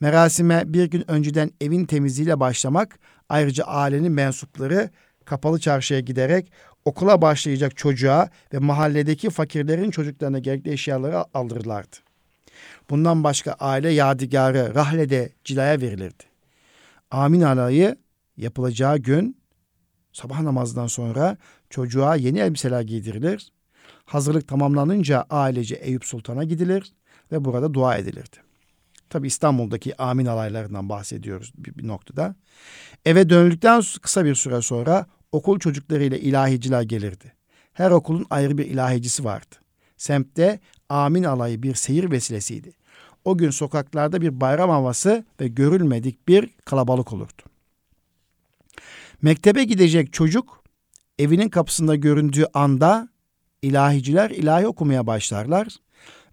Merasime 0.00 0.62
bir 0.66 0.84
gün 0.84 1.10
önceden 1.10 1.50
evin 1.60 1.84
temizliğiyle 1.84 2.40
başlamak, 2.40 2.98
ayrıca 3.28 3.64
ailenin 3.64 4.12
mensupları 4.12 4.90
kapalı 5.24 5.60
çarşıya 5.60 6.00
giderek 6.00 6.52
okula 6.84 7.22
başlayacak 7.22 7.76
çocuğa 7.76 8.28
ve 8.52 8.58
mahalledeki 8.58 9.30
fakirlerin 9.30 9.90
çocuklarına 9.90 10.38
gerekli 10.38 10.72
eşyaları 10.72 11.24
aldırırlardı. 11.34 11.96
Bundan 12.90 13.24
başka 13.24 13.52
aile 13.52 13.90
yadigarı 13.90 14.74
rahlede 14.74 15.32
cilaya 15.44 15.80
verilirdi. 15.80 16.24
Amin 17.10 17.40
alayı 17.40 17.96
yapılacağı 18.36 18.98
gün 18.98 19.36
sabah 20.12 20.40
namazından 20.40 20.86
sonra 20.86 21.36
çocuğa 21.70 22.16
yeni 22.16 22.38
elbiseler 22.38 22.82
giydirilir. 22.82 23.52
Hazırlık 24.04 24.48
tamamlanınca 24.48 25.24
ailece 25.30 25.74
Eyüp 25.74 26.04
Sultan'a 26.04 26.44
gidilir 26.44 26.92
ve 27.32 27.44
burada 27.44 27.74
dua 27.74 27.96
edilirdi. 27.96 28.36
Tabi 29.12 29.26
İstanbul'daki 29.26 30.02
amin 30.02 30.26
alaylarından 30.26 30.88
bahsediyoruz 30.88 31.52
bir, 31.56 31.76
bir 31.76 31.88
noktada. 31.88 32.34
Eve 33.04 33.28
döndükten 33.28 33.82
kısa 34.02 34.24
bir 34.24 34.34
süre 34.34 34.62
sonra 34.62 35.06
okul 35.32 35.58
çocuklarıyla 35.58 36.16
ilahiciler 36.16 36.82
gelirdi. 36.82 37.32
Her 37.72 37.90
okulun 37.90 38.26
ayrı 38.30 38.58
bir 38.58 38.66
ilahicisi 38.66 39.24
vardı. 39.24 39.54
Semtte 39.96 40.60
amin 40.88 41.24
alayı 41.24 41.62
bir 41.62 41.74
seyir 41.74 42.10
vesilesiydi. 42.10 42.72
O 43.24 43.38
gün 43.38 43.50
sokaklarda 43.50 44.20
bir 44.20 44.40
bayram 44.40 44.70
havası 44.70 45.24
ve 45.40 45.48
görülmedik 45.48 46.28
bir 46.28 46.50
kalabalık 46.64 47.12
olurdu. 47.12 47.42
Mektebe 49.22 49.64
gidecek 49.64 50.12
çocuk 50.12 50.62
evinin 51.18 51.48
kapısında 51.48 51.96
göründüğü 51.96 52.46
anda 52.54 53.08
ilahiciler 53.62 54.30
ilahi 54.30 54.66
okumaya 54.66 55.06
başlarlar 55.06 55.68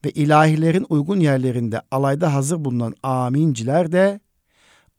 ve 0.05 0.11
ilahilerin 0.11 0.85
uygun 0.89 1.19
yerlerinde 1.19 1.81
alayda 1.91 2.33
hazır 2.33 2.65
bulunan 2.65 2.95
aminciler 3.03 3.91
de 3.91 4.19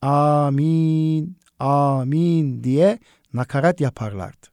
amin, 0.03 1.37
amin 1.59 2.65
diye 2.65 2.99
nakarat 3.33 3.81
yaparlardı. 3.81 4.47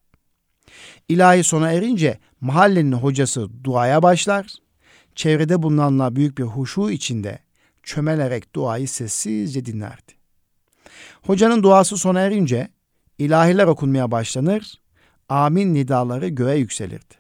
İlahi 1.10 1.44
sona 1.44 1.72
erince 1.72 2.20
mahallenin 2.42 2.92
hocası 2.92 3.64
duaya 3.64 4.04
başlar, 4.04 4.48
çevrede 5.16 5.64
bulunanlar 5.64 6.16
büyük 6.16 6.38
bir 6.38 6.44
huşu 6.44 6.90
içinde 6.90 7.40
çömelerek 7.84 8.56
duayı 8.56 8.88
sessizce 8.88 9.66
dinlerdi. 9.66 10.14
Hocanın 11.22 11.64
duası 11.64 11.98
sona 11.98 12.20
erince 12.22 12.68
ilahiler 13.18 13.68
okunmaya 13.68 14.12
başlanır, 14.12 14.82
amin 15.30 15.74
nidaları 15.74 16.28
göğe 16.28 16.58
yükselirdi. 16.58 17.16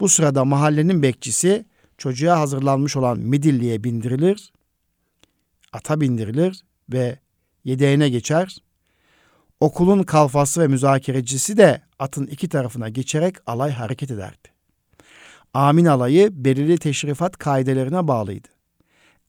Bu 0.00 0.08
sırada 0.08 0.44
mahallenin 0.44 1.02
bekçisi 1.02 1.64
çocuğa 1.98 2.40
hazırlanmış 2.40 2.96
olan 2.96 3.18
midilliye 3.18 3.84
bindirilir, 3.84 4.52
ata 5.72 6.00
bindirilir 6.00 6.64
ve 6.92 7.18
yedeğine 7.64 8.08
geçer. 8.08 8.58
Okulun 9.60 10.02
kalfası 10.02 10.60
ve 10.60 10.66
müzakerecisi 10.66 11.56
de 11.56 11.82
atın 11.98 12.26
iki 12.26 12.48
tarafına 12.48 12.88
geçerek 12.88 13.36
alay 13.46 13.72
hareket 13.72 14.10
ederdi. 14.10 14.48
Amin 15.54 15.84
alayı 15.84 16.44
belirli 16.44 16.78
teşrifat 16.78 17.36
kaidelerine 17.36 18.08
bağlıydı. 18.08 18.48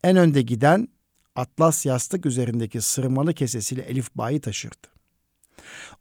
En 0.04 0.18
önde 0.18 0.42
giden 0.42 0.88
atlas 1.36 1.86
yastık 1.86 2.26
üzerindeki 2.26 2.82
sırmalı 2.82 3.34
kesesiyle 3.34 3.82
elif 3.82 4.16
bayi 4.16 4.42
taşırdı. 4.42 4.88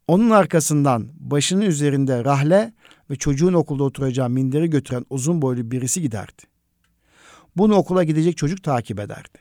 Onun 0.08 0.30
arkasından 0.30 1.08
başının 1.14 1.62
üzerinde 1.62 2.24
rahle 2.24 2.72
ve 3.10 3.16
çocuğun 3.16 3.52
okulda 3.52 3.84
oturacağı 3.84 4.30
minderi 4.30 4.70
götüren 4.70 5.04
uzun 5.10 5.42
boylu 5.42 5.70
birisi 5.70 6.02
giderdi. 6.02 6.42
Bunu 7.56 7.74
okula 7.74 8.04
gidecek 8.04 8.36
çocuk 8.36 8.62
takip 8.62 9.00
ederdi. 9.00 9.38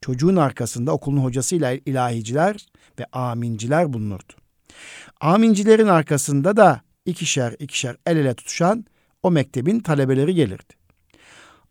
Çocuğun 0.00 0.36
arkasında 0.36 0.92
okulun 0.92 1.24
hocasıyla 1.24 1.72
ilahiciler 1.72 2.66
ve 2.98 3.06
aminciler 3.12 3.92
bulunurdu. 3.92 4.32
Amincilerin 5.20 5.86
arkasında 5.86 6.56
da 6.56 6.80
ikişer 7.04 7.56
ikişer 7.58 7.96
el 8.06 8.16
ele 8.16 8.34
tutuşan 8.34 8.84
o 9.22 9.30
mektebin 9.30 9.80
talebeleri 9.80 10.34
gelirdi. 10.34 10.74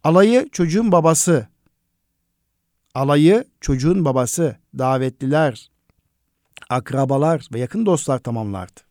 Alayı 0.04 0.50
çocuğun 0.52 0.92
babası 0.92 1.48
Alayı 2.96 3.44
çocuğun 3.62 4.06
babası, 4.06 4.58
davetliler, 4.78 5.70
akrabalar 6.70 7.48
ve 7.54 7.60
yakın 7.60 7.86
dostlar 7.86 8.20
tamamlardı. 8.20 8.82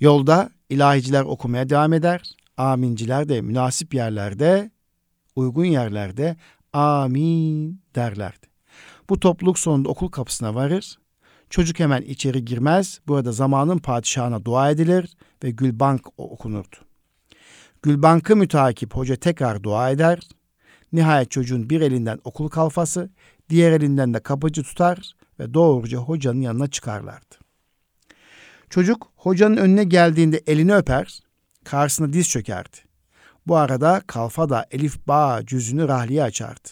Yolda 0.00 0.50
ilahiciler 0.68 1.22
okumaya 1.22 1.70
devam 1.70 1.92
eder. 1.92 2.30
Aminciler 2.56 3.28
de 3.28 3.40
münasip 3.40 3.94
yerlerde, 3.94 4.70
uygun 5.38 5.64
yerlerde 5.64 6.36
amin 6.72 7.80
derlerdi. 7.94 8.46
Bu 9.10 9.20
topluluk 9.20 9.58
sonunda 9.58 9.88
okul 9.88 10.08
kapısına 10.08 10.54
varır. 10.54 10.98
Çocuk 11.50 11.78
hemen 11.78 12.02
içeri 12.02 12.44
girmez. 12.44 13.00
Burada 13.06 13.32
zamanın 13.32 13.78
padişahına 13.78 14.44
dua 14.44 14.70
edilir 14.70 15.16
ve 15.44 15.50
Gülbank 15.50 16.06
okunurdu. 16.16 16.76
Gülbank'ı 17.82 18.36
mütakip 18.36 18.94
hoca 18.94 19.16
tekrar 19.16 19.62
dua 19.62 19.90
eder. 19.90 20.20
Nihayet 20.92 21.30
çocuğun 21.30 21.70
bir 21.70 21.80
elinden 21.80 22.18
okul 22.24 22.48
kalfası, 22.48 23.10
diğer 23.50 23.72
elinden 23.72 24.14
de 24.14 24.20
kapıcı 24.20 24.62
tutar 24.62 25.12
ve 25.40 25.54
doğruca 25.54 25.98
hocanın 25.98 26.40
yanına 26.40 26.66
çıkarlardı. 26.66 27.34
Çocuk 28.70 29.12
hocanın 29.16 29.56
önüne 29.56 29.84
geldiğinde 29.84 30.42
elini 30.46 30.74
öper, 30.74 31.20
karşısına 31.64 32.12
diz 32.12 32.28
çökerdi. 32.28 32.87
Bu 33.48 33.56
arada 33.56 34.02
kalfa 34.06 34.48
da 34.48 34.66
Elif 34.70 35.06
Ba 35.06 35.40
cüzünü 35.46 35.88
rahliye 35.88 36.22
açardı. 36.22 36.68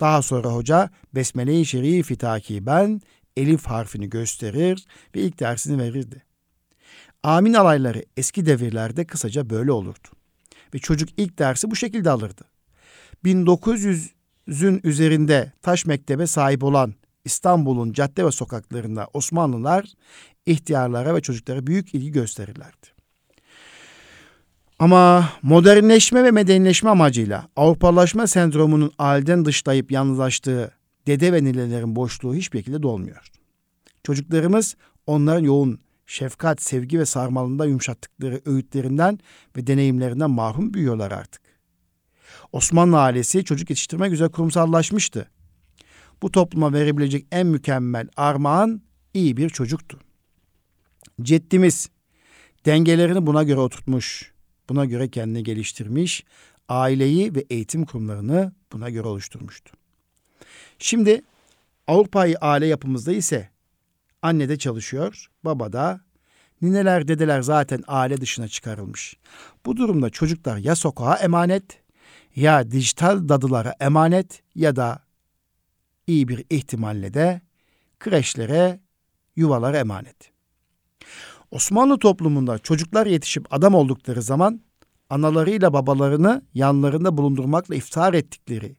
Daha 0.00 0.22
sonra 0.22 0.48
hoca 0.48 0.90
Besmele-i 1.14 1.66
Şerifi 1.66 2.16
takiben 2.16 3.00
Elif 3.36 3.66
harfini 3.66 4.10
gösterir 4.10 4.86
ve 5.14 5.20
ilk 5.20 5.40
dersini 5.40 5.82
verirdi. 5.82 6.22
Amin 7.22 7.54
alayları 7.54 8.04
eski 8.16 8.46
devirlerde 8.46 9.04
kısaca 9.04 9.50
böyle 9.50 9.72
olurdu. 9.72 10.08
Ve 10.74 10.78
çocuk 10.78 11.08
ilk 11.16 11.38
dersi 11.38 11.70
bu 11.70 11.76
şekilde 11.76 12.10
alırdı. 12.10 12.44
1900'ün 13.24 14.80
üzerinde 14.84 15.52
taş 15.62 15.86
mektebe 15.86 16.26
sahip 16.26 16.64
olan 16.64 16.94
İstanbul'un 17.24 17.92
cadde 17.92 18.26
ve 18.26 18.30
sokaklarında 18.30 19.08
Osmanlılar 19.12 19.86
ihtiyarlara 20.46 21.14
ve 21.14 21.20
çocuklara 21.20 21.66
büyük 21.66 21.94
ilgi 21.94 22.12
gösterirlerdi. 22.12 22.93
Ama 24.78 25.30
modernleşme 25.42 26.24
ve 26.24 26.30
medenileşme 26.30 26.90
amacıyla 26.90 27.48
Avrupalaşma 27.56 28.26
sendromunun 28.26 28.92
aileden 28.98 29.44
dışlayıp 29.44 29.92
yalnızlaştığı 29.92 30.72
dede 31.06 31.32
ve 31.32 31.44
ninelerin 31.44 31.96
boşluğu 31.96 32.34
hiçbir 32.34 32.58
şekilde 32.58 32.82
dolmuyor. 32.82 33.30
Çocuklarımız 34.02 34.76
onların 35.06 35.44
yoğun 35.44 35.78
şefkat, 36.06 36.62
sevgi 36.62 36.98
ve 36.98 37.06
sarmalında 37.06 37.66
yumuşattıkları 37.66 38.40
öğütlerinden 38.46 39.18
ve 39.56 39.66
deneyimlerinden 39.66 40.30
mahrum 40.30 40.74
büyüyorlar 40.74 41.12
artık. 41.12 41.42
Osmanlı 42.52 43.00
ailesi 43.00 43.44
çocuk 43.44 43.70
yetiştirmek 43.70 44.12
üzere 44.12 44.28
kurumsallaşmıştı. 44.28 45.30
Bu 46.22 46.30
topluma 46.30 46.72
verebilecek 46.72 47.26
en 47.32 47.46
mükemmel 47.46 48.08
armağan 48.16 48.82
iyi 49.14 49.36
bir 49.36 49.50
çocuktu. 49.50 50.00
Ceddimiz 51.22 51.90
dengelerini 52.66 53.26
buna 53.26 53.42
göre 53.42 53.60
oturtmuş, 53.60 54.33
buna 54.68 54.84
göre 54.84 55.08
kendini 55.08 55.42
geliştirmiş, 55.42 56.24
aileyi 56.68 57.34
ve 57.34 57.44
eğitim 57.50 57.84
kurumlarını 57.84 58.52
buna 58.72 58.90
göre 58.90 59.08
oluşturmuştu. 59.08 59.72
Şimdi 60.78 61.22
Avrupa'yı 61.86 62.36
aile 62.40 62.66
yapımızda 62.66 63.12
ise 63.12 63.48
anne 64.22 64.48
de 64.48 64.58
çalışıyor, 64.58 65.26
baba 65.44 65.72
da, 65.72 66.00
nineler 66.62 67.08
dedeler 67.08 67.42
zaten 67.42 67.84
aile 67.86 68.20
dışına 68.20 68.48
çıkarılmış. 68.48 69.16
Bu 69.66 69.76
durumda 69.76 70.10
çocuklar 70.10 70.56
ya 70.56 70.76
sokağa 70.76 71.14
emanet, 71.14 71.64
ya 72.36 72.70
dijital 72.70 73.28
dadılara 73.28 73.74
emanet 73.80 74.42
ya 74.54 74.76
da 74.76 75.04
iyi 76.06 76.28
bir 76.28 76.44
ihtimalle 76.50 77.14
de 77.14 77.40
kreşlere, 78.00 78.80
yuvalara 79.36 79.78
emanet. 79.78 80.33
Osmanlı 81.54 81.98
toplumunda 81.98 82.58
çocuklar 82.58 83.06
yetişip 83.06 83.54
adam 83.54 83.74
oldukları 83.74 84.22
zaman 84.22 84.60
analarıyla 85.10 85.72
babalarını 85.72 86.42
yanlarında 86.54 87.16
bulundurmakla 87.16 87.74
iftihar 87.74 88.14
ettikleri 88.14 88.76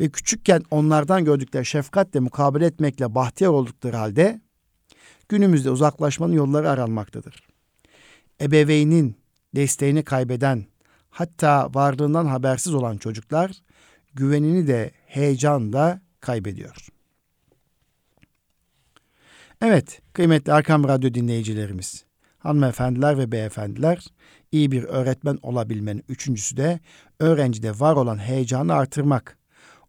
ve 0.00 0.08
küçükken 0.08 0.62
onlardan 0.70 1.24
gördükleri 1.24 1.66
şefkatle 1.66 2.20
mukabele 2.20 2.66
etmekle 2.66 3.14
bahtiyar 3.14 3.50
oldukları 3.50 3.96
halde 3.96 4.40
günümüzde 5.28 5.70
uzaklaşmanın 5.70 6.32
yolları 6.32 6.70
aranmaktadır. 6.70 7.48
Ebeveynin 8.40 9.16
desteğini 9.54 10.04
kaybeden, 10.04 10.66
hatta 11.10 11.70
varlığından 11.74 12.26
habersiz 12.26 12.74
olan 12.74 12.96
çocuklar 12.96 13.62
güvenini 14.14 14.66
de 14.66 14.90
heyecan 15.06 15.72
da 15.72 16.00
kaybediyor. 16.20 16.88
Evet, 19.62 20.02
kıymetli 20.12 20.52
Arkam 20.52 20.88
Radyo 20.88 21.14
dinleyicilerimiz, 21.14 22.04
hanımefendiler 22.42 23.18
ve 23.18 23.32
beyefendiler, 23.32 24.06
iyi 24.52 24.72
bir 24.72 24.84
öğretmen 24.84 25.38
olabilmenin 25.42 26.04
üçüncüsü 26.08 26.56
de 26.56 26.80
öğrencide 27.20 27.80
var 27.80 27.96
olan 27.96 28.18
heyecanı 28.18 28.74
artırmak. 28.74 29.38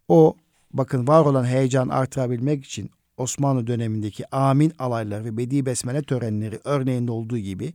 O, 0.08 0.36
bakın 0.74 1.08
var 1.08 1.26
olan 1.26 1.45
heyecanı 1.45 1.93
artırabilmek 1.93 2.66
için 2.66 2.89
Osmanlı 3.18 3.68
dönemindeki 3.68 4.36
amin 4.36 4.74
alayları 4.80 5.26
ve 5.26 5.38
bedi 5.38 5.66
besmele 5.66 6.01
törenleri 6.01 6.60
örneğinde 6.64 7.12
olduğu 7.12 7.38
gibi 7.38 7.74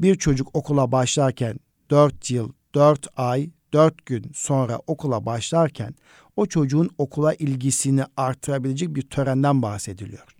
bir 0.00 0.14
çocuk 0.14 0.48
okula 0.56 0.92
başlarken 0.92 1.56
4 1.90 2.30
yıl, 2.30 2.52
4 2.74 3.06
ay, 3.16 3.50
4 3.72 4.06
gün 4.06 4.30
sonra 4.34 4.78
okula 4.86 5.26
başlarken 5.26 5.94
o 6.36 6.46
çocuğun 6.46 6.90
okula 6.98 7.34
ilgisini 7.34 8.04
artırabilecek 8.16 8.94
bir 8.94 9.02
törenden 9.02 9.62
bahsediliyor. 9.62 10.37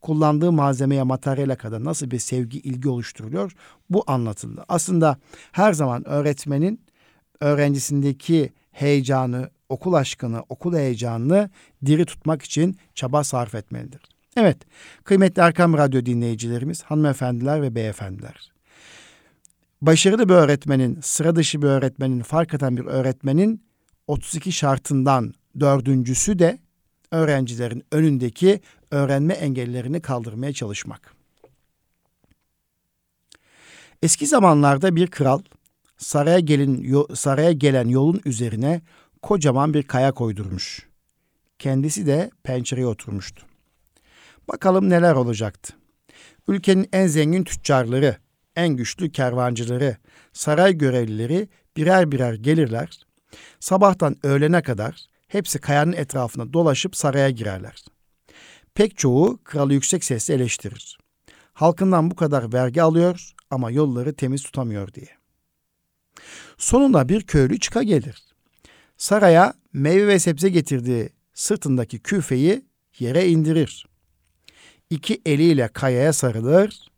Kullandığı 0.00 0.52
malzemeye, 0.52 1.02
materyale 1.02 1.54
kadar 1.54 1.84
nasıl 1.84 2.10
bir 2.10 2.18
sevgi, 2.18 2.58
ilgi 2.58 2.88
oluşturuluyor 2.88 3.52
bu 3.90 4.04
anlatıldı. 4.06 4.64
Aslında 4.68 5.16
her 5.52 5.72
zaman 5.72 6.08
öğretmenin 6.08 6.80
öğrencisindeki 7.40 8.52
heyecanı, 8.72 9.50
okul 9.68 9.92
aşkını, 9.92 10.42
okul 10.48 10.74
heyecanını 10.74 11.50
diri 11.86 12.04
tutmak 12.04 12.42
için 12.42 12.76
çaba 12.94 13.24
sarf 13.24 13.54
etmelidir. 13.54 14.00
Evet, 14.36 14.58
kıymetli 15.04 15.42
Erkam 15.42 15.74
Radyo 15.74 16.06
dinleyicilerimiz, 16.06 16.82
hanımefendiler 16.82 17.62
ve 17.62 17.74
beyefendiler. 17.74 18.52
Başarılı 19.82 20.28
bir 20.28 20.34
öğretmenin, 20.34 20.98
sıra 21.02 21.36
dışı 21.36 21.62
bir 21.62 21.66
öğretmenin, 21.66 22.22
fark 22.22 22.54
eden 22.54 22.76
bir 22.76 22.84
öğretmenin 22.84 23.62
32 24.06 24.52
şartından 24.52 25.34
dördüncüsü 25.60 26.38
de 26.38 26.58
öğrencilerin 27.10 27.84
önündeki 27.92 28.60
öğrenme 28.90 29.34
engellerini 29.34 30.00
kaldırmaya 30.00 30.52
çalışmak. 30.52 31.14
Eski 34.02 34.26
zamanlarda 34.26 34.96
bir 34.96 35.06
kral 35.06 35.42
saraya 35.98 36.38
gelin 36.40 37.06
saraya 37.14 37.52
gelen 37.52 37.88
yolun 37.88 38.20
üzerine 38.24 38.82
kocaman 39.22 39.74
bir 39.74 39.82
kaya 39.82 40.12
koydurmuş. 40.12 40.86
Kendisi 41.58 42.06
de 42.06 42.30
pencereye 42.42 42.86
oturmuştu. 42.86 43.46
Bakalım 44.48 44.90
neler 44.90 45.14
olacaktı. 45.14 45.74
Ülkenin 46.48 46.88
en 46.92 47.06
zengin 47.06 47.44
tüccarları, 47.44 48.16
en 48.56 48.68
güçlü 48.68 49.12
kervancıları, 49.12 49.96
saray 50.32 50.78
görevlileri 50.78 51.48
birer 51.76 52.12
birer 52.12 52.34
gelirler. 52.34 53.00
Sabahtan 53.60 54.16
öğlene 54.22 54.62
kadar 54.62 55.06
hepsi 55.28 55.58
kayanın 55.58 55.92
etrafına 55.92 56.52
dolaşıp 56.52 56.96
saraya 56.96 57.30
girerler. 57.30 57.84
Pek 58.80 58.96
çoğu 58.98 59.38
kralı 59.44 59.74
yüksek 59.74 60.04
sesle 60.04 60.34
eleştirir. 60.34 60.98
Halkından 61.52 62.10
bu 62.10 62.16
kadar 62.16 62.52
vergi 62.52 62.82
alıyor 62.82 63.32
ama 63.50 63.70
yolları 63.70 64.14
temiz 64.14 64.42
tutamıyor 64.42 64.94
diye. 64.94 65.08
Sonunda 66.58 67.08
bir 67.08 67.22
köylü 67.22 67.60
çıka 67.60 67.82
gelir. 67.82 68.24
Saraya 68.96 69.54
meyve 69.72 70.06
ve 70.06 70.18
sebze 70.18 70.48
getirdiği 70.48 71.08
sırtındaki 71.34 71.98
küfeyi 71.98 72.64
yere 72.98 73.28
indirir. 73.28 73.86
İki 74.90 75.22
eliyle 75.26 75.68
kayaya 75.68 76.12
sarılır 76.12 76.90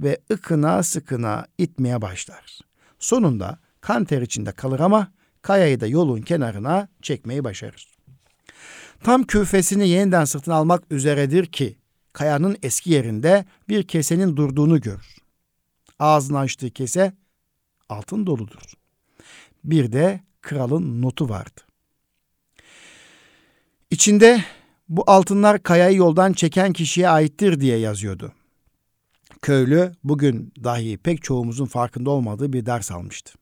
ve 0.00 0.20
ıkına 0.32 0.82
sıkına 0.82 1.46
itmeye 1.58 2.02
başlar. 2.02 2.58
Sonunda 2.98 3.58
kan 3.80 4.04
ter 4.04 4.22
içinde 4.22 4.52
kalır 4.52 4.80
ama 4.80 5.12
kayayı 5.42 5.80
da 5.80 5.86
yolun 5.86 6.22
kenarına 6.22 6.88
çekmeyi 7.02 7.44
başarır. 7.44 7.93
Tam 9.04 9.24
küfesini 9.24 9.88
yeniden 9.88 10.24
sırtına 10.24 10.54
almak 10.54 10.84
üzeredir 10.90 11.46
ki 11.46 11.76
kayanın 12.12 12.56
eski 12.62 12.90
yerinde 12.90 13.44
bir 13.68 13.86
kesenin 13.86 14.36
durduğunu 14.36 14.80
görür. 14.80 15.16
Ağzını 15.98 16.38
açtığı 16.38 16.70
kese 16.70 17.12
altın 17.88 18.26
doludur. 18.26 18.62
Bir 19.64 19.92
de 19.92 20.20
kralın 20.42 21.02
notu 21.02 21.28
vardı. 21.28 21.60
İçinde 23.90 24.44
bu 24.88 25.04
altınlar 25.06 25.62
kayayı 25.62 25.96
yoldan 25.96 26.32
çeken 26.32 26.72
kişiye 26.72 27.08
aittir 27.08 27.60
diye 27.60 27.78
yazıyordu. 27.78 28.32
Köylü 29.42 29.92
bugün 30.04 30.52
dahi 30.64 30.96
pek 30.96 31.22
çoğumuzun 31.22 31.66
farkında 31.66 32.10
olmadığı 32.10 32.52
bir 32.52 32.66
ders 32.66 32.92
almıştı. 32.92 33.34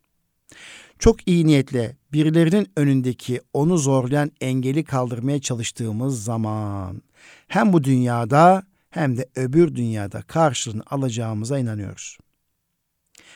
Çok 1.03 1.29
iyi 1.29 1.47
niyetle 1.47 1.97
birilerinin 2.13 2.69
önündeki 2.77 3.41
onu 3.53 3.79
zorlayan 3.79 4.33
engeli 4.41 4.85
kaldırmaya 4.85 5.41
çalıştığımız 5.41 6.25
zaman 6.25 7.03
hem 7.49 7.73
bu 7.73 7.85
dünyada 7.85 8.63
hem 8.91 9.17
de 9.17 9.29
öbür 9.37 9.75
dünyada 9.75 10.23
karşılığını 10.23 10.83
alacağımıza 10.87 11.59
inanıyoruz. 11.59 12.19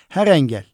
Her 0.08 0.26
engel 0.26 0.66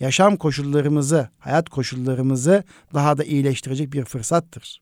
yaşam 0.00 0.36
koşullarımızı, 0.36 1.28
hayat 1.38 1.68
koşullarımızı 1.68 2.64
daha 2.94 3.18
da 3.18 3.24
iyileştirecek 3.24 3.92
bir 3.92 4.04
fırsattır. 4.04 4.80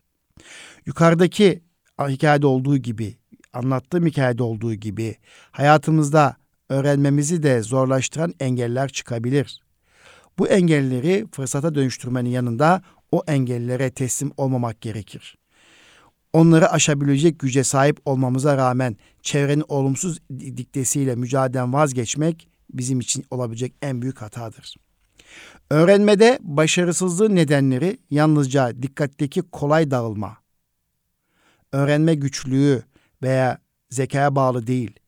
Yukarıdaki 0.87 1.63
hikayede 2.01 2.47
olduğu 2.47 2.77
gibi, 2.77 3.17
anlattığım 3.53 4.07
hikayede 4.07 4.43
olduğu 4.43 4.75
gibi 4.75 5.17
hayatımızda 5.51 6.37
öğrenmemizi 6.69 7.43
de 7.43 7.63
zorlaştıran 7.63 8.35
engeller 8.41 8.89
çıkabilir. 8.89 9.64
Bu 10.39 10.49
engelleri 10.49 11.27
fırsata 11.33 11.75
dönüştürmenin 11.75 12.31
yanında 12.31 12.83
o 13.13 13.23
engellere 13.27 13.91
teslim 13.91 14.33
olmamak 14.37 14.81
gerekir. 14.81 15.39
Onları 16.33 16.71
aşabilecek 16.71 17.39
güce 17.39 17.65
sahip 17.65 18.01
olmamıza 18.05 18.57
rağmen 18.57 18.97
çevrenin 19.23 19.65
olumsuz 19.69 20.19
diktesiyle 20.31 21.15
mücadeleden 21.15 21.73
vazgeçmek 21.73 22.49
bizim 22.73 23.01
için 23.01 23.25
olabilecek 23.31 23.75
en 23.83 24.03
büyük 24.03 24.23
hatadır. 24.23 24.77
Öğrenmede 25.71 26.39
başarısızlığın 26.43 27.37
nedenleri 27.37 27.99
yalnızca 28.11 28.83
dikkatteki 28.83 29.43
kolay 29.43 29.91
dağılma, 29.91 30.37
öğrenme 31.73 32.15
güçlüğü 32.15 32.83
veya 33.23 33.59
zekaya 33.91 34.37
bağlı 34.37 34.67
değil. 34.67 35.01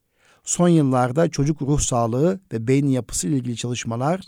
Son 0.45 0.68
yıllarda 0.68 1.29
çocuk 1.29 1.62
ruh 1.62 1.81
sağlığı 1.81 2.41
ve 2.53 2.68
beyin 2.68 2.87
yapısı 2.87 3.29
ile 3.29 3.37
ilgili 3.37 3.57
çalışmalar 3.57 4.20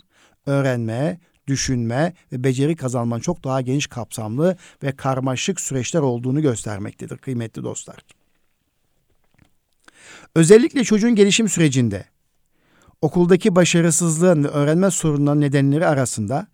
öğrenme, 0.45 1.19
düşünme 1.47 2.13
ve 2.31 2.43
beceri 2.43 2.75
kazanmanın 2.75 3.21
çok 3.21 3.43
daha 3.43 3.61
geniş 3.61 3.87
kapsamlı 3.87 4.57
ve 4.83 4.95
karmaşık 4.95 5.61
süreçler 5.61 5.99
olduğunu 5.99 6.41
göstermektedir 6.41 7.17
kıymetli 7.17 7.63
dostlar. 7.63 7.97
Özellikle 10.35 10.83
çocuğun 10.83 11.15
gelişim 11.15 11.49
sürecinde 11.49 12.05
okuldaki 13.01 13.55
başarısızlığın 13.55 14.43
ve 14.43 14.47
öğrenme 14.47 14.91
sorunlarının 14.91 15.41
nedenleri 15.41 15.87
arasında 15.87 16.47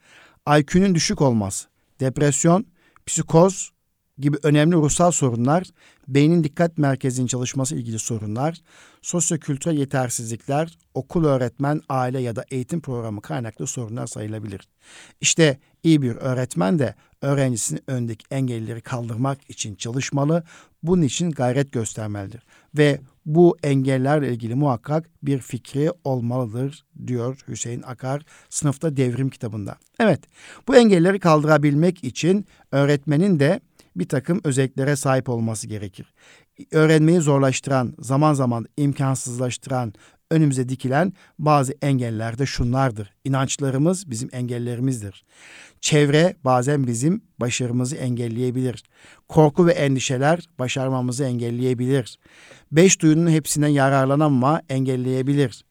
IQ'nun 0.60 0.96
düşük 0.96 1.22
olması, 1.22 1.68
depresyon, 2.00 2.66
psikoz 3.06 3.72
gibi 4.18 4.38
önemli 4.44 4.76
ruhsal 4.76 5.12
sorunlar, 5.12 5.64
beynin 6.08 6.44
dikkat 6.44 6.78
merkezinin 6.78 7.28
çalışması 7.28 7.76
ilgili 7.76 8.00
sorunlar, 8.00 8.62
sosyokültürel 9.02 9.78
yetersizlikler, 9.78 10.78
okul 10.94 11.26
öğretmen, 11.26 11.82
aile 11.90 12.22
ya 12.22 12.36
da 12.36 12.46
eğitim 12.52 12.82
programı 12.82 13.22
kaynaklı 13.22 13.68
sorunlar 13.68 14.08
sayılabilir. 14.08 14.62
İşte 15.22 15.60
iyi 15.84 16.02
bir 16.02 16.16
öğretmen 16.16 16.80
de 16.80 16.96
öğrencisinin 17.22 17.84
öndeki 17.88 18.26
engelleri 18.32 18.82
kaldırmak 18.82 19.50
için 19.50 19.76
çalışmalı, 19.76 20.44
bunun 20.84 21.02
için 21.02 21.32
gayret 21.32 21.72
göstermelidir. 21.72 22.44
Ve 22.78 23.00
bu 23.26 23.58
engellerle 23.64 24.32
ilgili 24.32 24.56
muhakkak 24.56 25.10
bir 25.24 25.40
fikri 25.40 25.92
olmalıdır 26.04 26.86
diyor 27.08 27.40
Hüseyin 27.48 27.82
Akar 27.82 28.26
sınıfta 28.50 28.98
devrim 28.98 29.30
kitabında. 29.30 29.78
Evet 30.00 30.20
bu 30.68 30.76
engelleri 30.76 31.20
kaldırabilmek 31.20 32.04
için 32.04 32.46
öğretmenin 32.72 33.40
de 33.40 33.60
bir 33.96 34.08
takım 34.08 34.42
özelliklere 34.44 34.96
sahip 34.96 35.30
olması 35.30 35.68
gerekir. 35.68 36.14
Öğrenmeyi 36.72 37.20
zorlaştıran, 37.20 37.96
zaman 38.00 38.34
zaman 38.34 38.66
imkansızlaştıran, 38.78 39.94
önümüze 40.32 40.70
dikilen 40.70 41.14
bazı 41.40 41.74
engeller 41.82 42.38
de 42.38 42.46
şunlardır. 42.46 43.14
İnançlarımız 43.24 44.10
bizim 44.10 44.30
engellerimizdir. 44.32 45.26
Çevre 45.82 46.36
bazen 46.44 46.88
bizim 46.88 47.22
başarımızı 47.40 47.96
engelleyebilir. 47.96 48.84
Korku 49.28 49.68
ve 49.68 49.72
endişeler 49.72 50.50
başarmamızı 50.60 51.24
engelleyebilir. 51.24 52.20
Beş 52.72 53.02
duyunun 53.02 53.30
hepsinden 53.30 53.68
yararlanamama 53.68 54.62
engelleyebilir. 54.70 55.66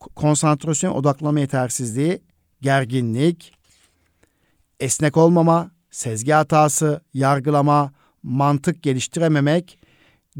Konsantrasyon 0.00 0.92
odaklama 0.94 1.40
yetersizliği, 1.40 2.20
gerginlik, 2.60 3.52
esnek 4.80 5.16
olmama, 5.16 5.70
sezgi 5.90 6.32
hatası, 6.32 7.00
yargılama, 7.14 7.92
mantık 8.22 8.82
geliştirememek, 8.82 9.78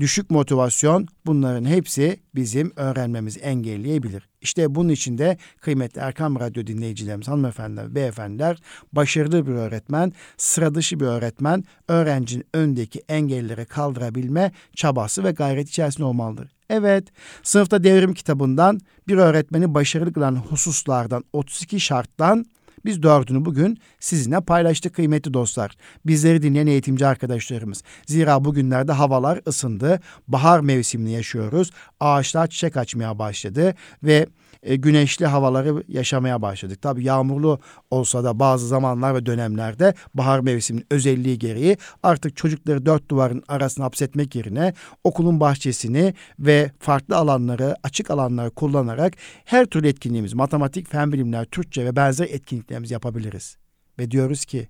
düşük 0.01 0.31
motivasyon 0.31 1.07
bunların 1.27 1.65
hepsi 1.65 2.21
bizim 2.35 2.73
öğrenmemizi 2.77 3.41
engelleyebilir. 3.41 4.29
İşte 4.41 4.75
bunun 4.75 4.89
için 4.89 5.19
de 5.19 5.39
kıymetli 5.61 6.01
Erkam 6.01 6.41
Radyo 6.41 6.67
dinleyicilerimiz, 6.67 7.29
hanımefendiler, 7.29 7.95
beyefendiler, 7.95 8.59
başarılı 8.93 9.47
bir 9.47 9.53
öğretmen, 9.53 10.13
sıra 10.37 10.75
dışı 10.75 11.01
bir 11.01 11.05
öğretmen, 11.05 11.65
öğrencinin 11.89 12.45
öndeki 12.55 13.03
engelleri 13.09 13.65
kaldırabilme 13.65 14.53
çabası 14.77 15.25
ve 15.25 15.31
gayret 15.31 15.69
içerisinde 15.69 16.05
olmalıdır. 16.05 16.49
Evet, 16.71 17.09
sınıfta 17.43 17.85
devrim 17.85 18.15
kitabından 18.15 18.81
bir 19.09 19.17
öğretmeni 19.17 19.75
başarılı 19.75 20.13
kılan 20.13 20.37
hususlardan 20.37 21.25
32 21.33 21.81
şarttan 21.81 22.45
biz 22.85 23.03
dördünü 23.03 23.45
bugün 23.45 23.79
sizinle 24.01 24.41
paylaştık 24.41 24.95
kıymetli 24.95 25.35
dostlar. 25.35 25.77
Bizleri 26.07 26.43
dinleyen 26.43 26.67
eğitimci 26.67 27.07
arkadaşlarımız. 27.07 27.83
Zira 28.07 28.45
bugünlerde 28.45 28.93
havalar 28.93 29.41
ısındı. 29.47 30.01
Bahar 30.29 30.61
mevsimini 30.61 31.13
yaşıyoruz. 31.13 31.71
Ağaçlar 32.01 32.47
çiçek 32.47 32.77
açmaya 32.77 33.19
başladı 33.19 33.75
ve 34.03 34.27
e, 34.63 34.77
güneşli 34.77 35.27
havaları 35.27 35.85
yaşamaya 35.89 36.43
başladık. 36.43 36.83
Tabii 36.83 37.05
yağmurlu 37.05 37.61
olsa 37.91 38.25
da 38.25 38.39
bazı 38.39 38.67
zamanlar 38.67 39.15
ve 39.15 39.27
dönemlerde 39.27 39.95
bahar 40.15 40.41
mevsiminin 40.41 40.87
özelliği 40.91 41.39
gereği 41.39 41.77
artık 42.03 42.37
çocukları 42.37 42.87
dört 42.87 43.11
duvarın 43.11 43.43
arasına 43.49 43.85
hapsetmek 43.85 44.35
yerine 44.35 44.75
okulun 45.05 45.41
bahçesini 45.41 46.15
ve 46.39 46.71
farklı 46.79 47.17
alanları, 47.17 47.77
açık 47.83 48.11
alanları 48.11 48.51
kullanarak 48.51 49.15
her 49.45 49.67
türlü 49.67 49.89
etkinliğimiz, 49.89 50.35
matematik, 50.35 50.89
fen 50.89 51.13
bilimler, 51.13 51.45
Türkçe 51.45 51.85
ve 51.85 51.97
benzer 51.97 52.27
etkinliklerimizi 52.31 52.93
yapabiliriz. 52.93 53.57
Ve 53.99 54.11
diyoruz 54.11 54.45
ki 54.45 54.69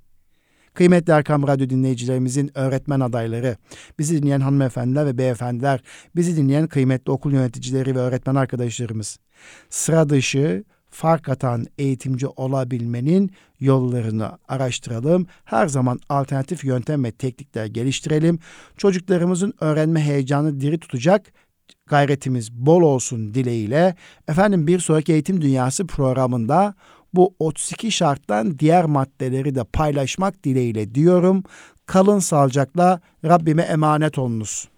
Kıymetli 0.81 1.13
Erkam 1.13 1.47
Radyo 1.47 1.71
dinleyicilerimizin 1.71 2.51
öğretmen 2.55 3.01
adayları, 3.01 3.57
bizi 3.99 4.23
dinleyen 4.23 4.41
hanımefendiler 4.41 5.07
ve 5.07 5.19
beyefendiler, 5.19 5.81
bizi 6.17 6.37
dinleyen 6.37 6.67
kıymetli 6.67 7.13
okul 7.13 7.33
yöneticileri 7.33 7.95
ve 7.95 7.99
öğretmen 7.99 8.35
arkadaşlarımız. 8.35 9.19
Sıra 9.71 10.09
dışı, 10.09 10.65
fark 10.91 11.29
atan 11.29 11.67
eğitimci 11.79 12.27
olabilmenin 12.27 13.31
yollarını 13.61 14.39
araştıralım. 14.49 15.27
Her 15.45 15.69
zaman 15.69 16.01
alternatif 16.09 16.65
yöntem 16.65 17.05
ve 17.05 17.13
teknikler 17.13 17.67
geliştirelim. 17.67 18.39
Çocuklarımızın 18.77 19.53
öğrenme 19.61 20.01
heyecanı 20.01 20.61
diri 20.61 20.79
tutacak 20.79 21.33
gayretimiz 21.87 22.53
bol 22.53 22.83
olsun 22.83 23.35
dileğiyle. 23.35 23.95
Efendim 24.29 24.67
bir 24.67 24.79
sonraki 24.79 25.13
Eğitim 25.13 25.41
Dünyası 25.41 25.87
programında 25.87 26.75
bu 27.15 27.35
32 27.39 27.93
şarttan 27.93 28.59
diğer 28.59 28.85
maddeleri 28.85 29.55
de 29.55 29.65
paylaşmak 29.65 30.45
dileğiyle 30.45 30.95
diyorum. 30.95 31.43
Kalın 31.87 32.19
sağlıcakla 32.19 33.01
Rabbime 33.25 33.63
emanet 33.63 34.19
olunuz. 34.19 34.69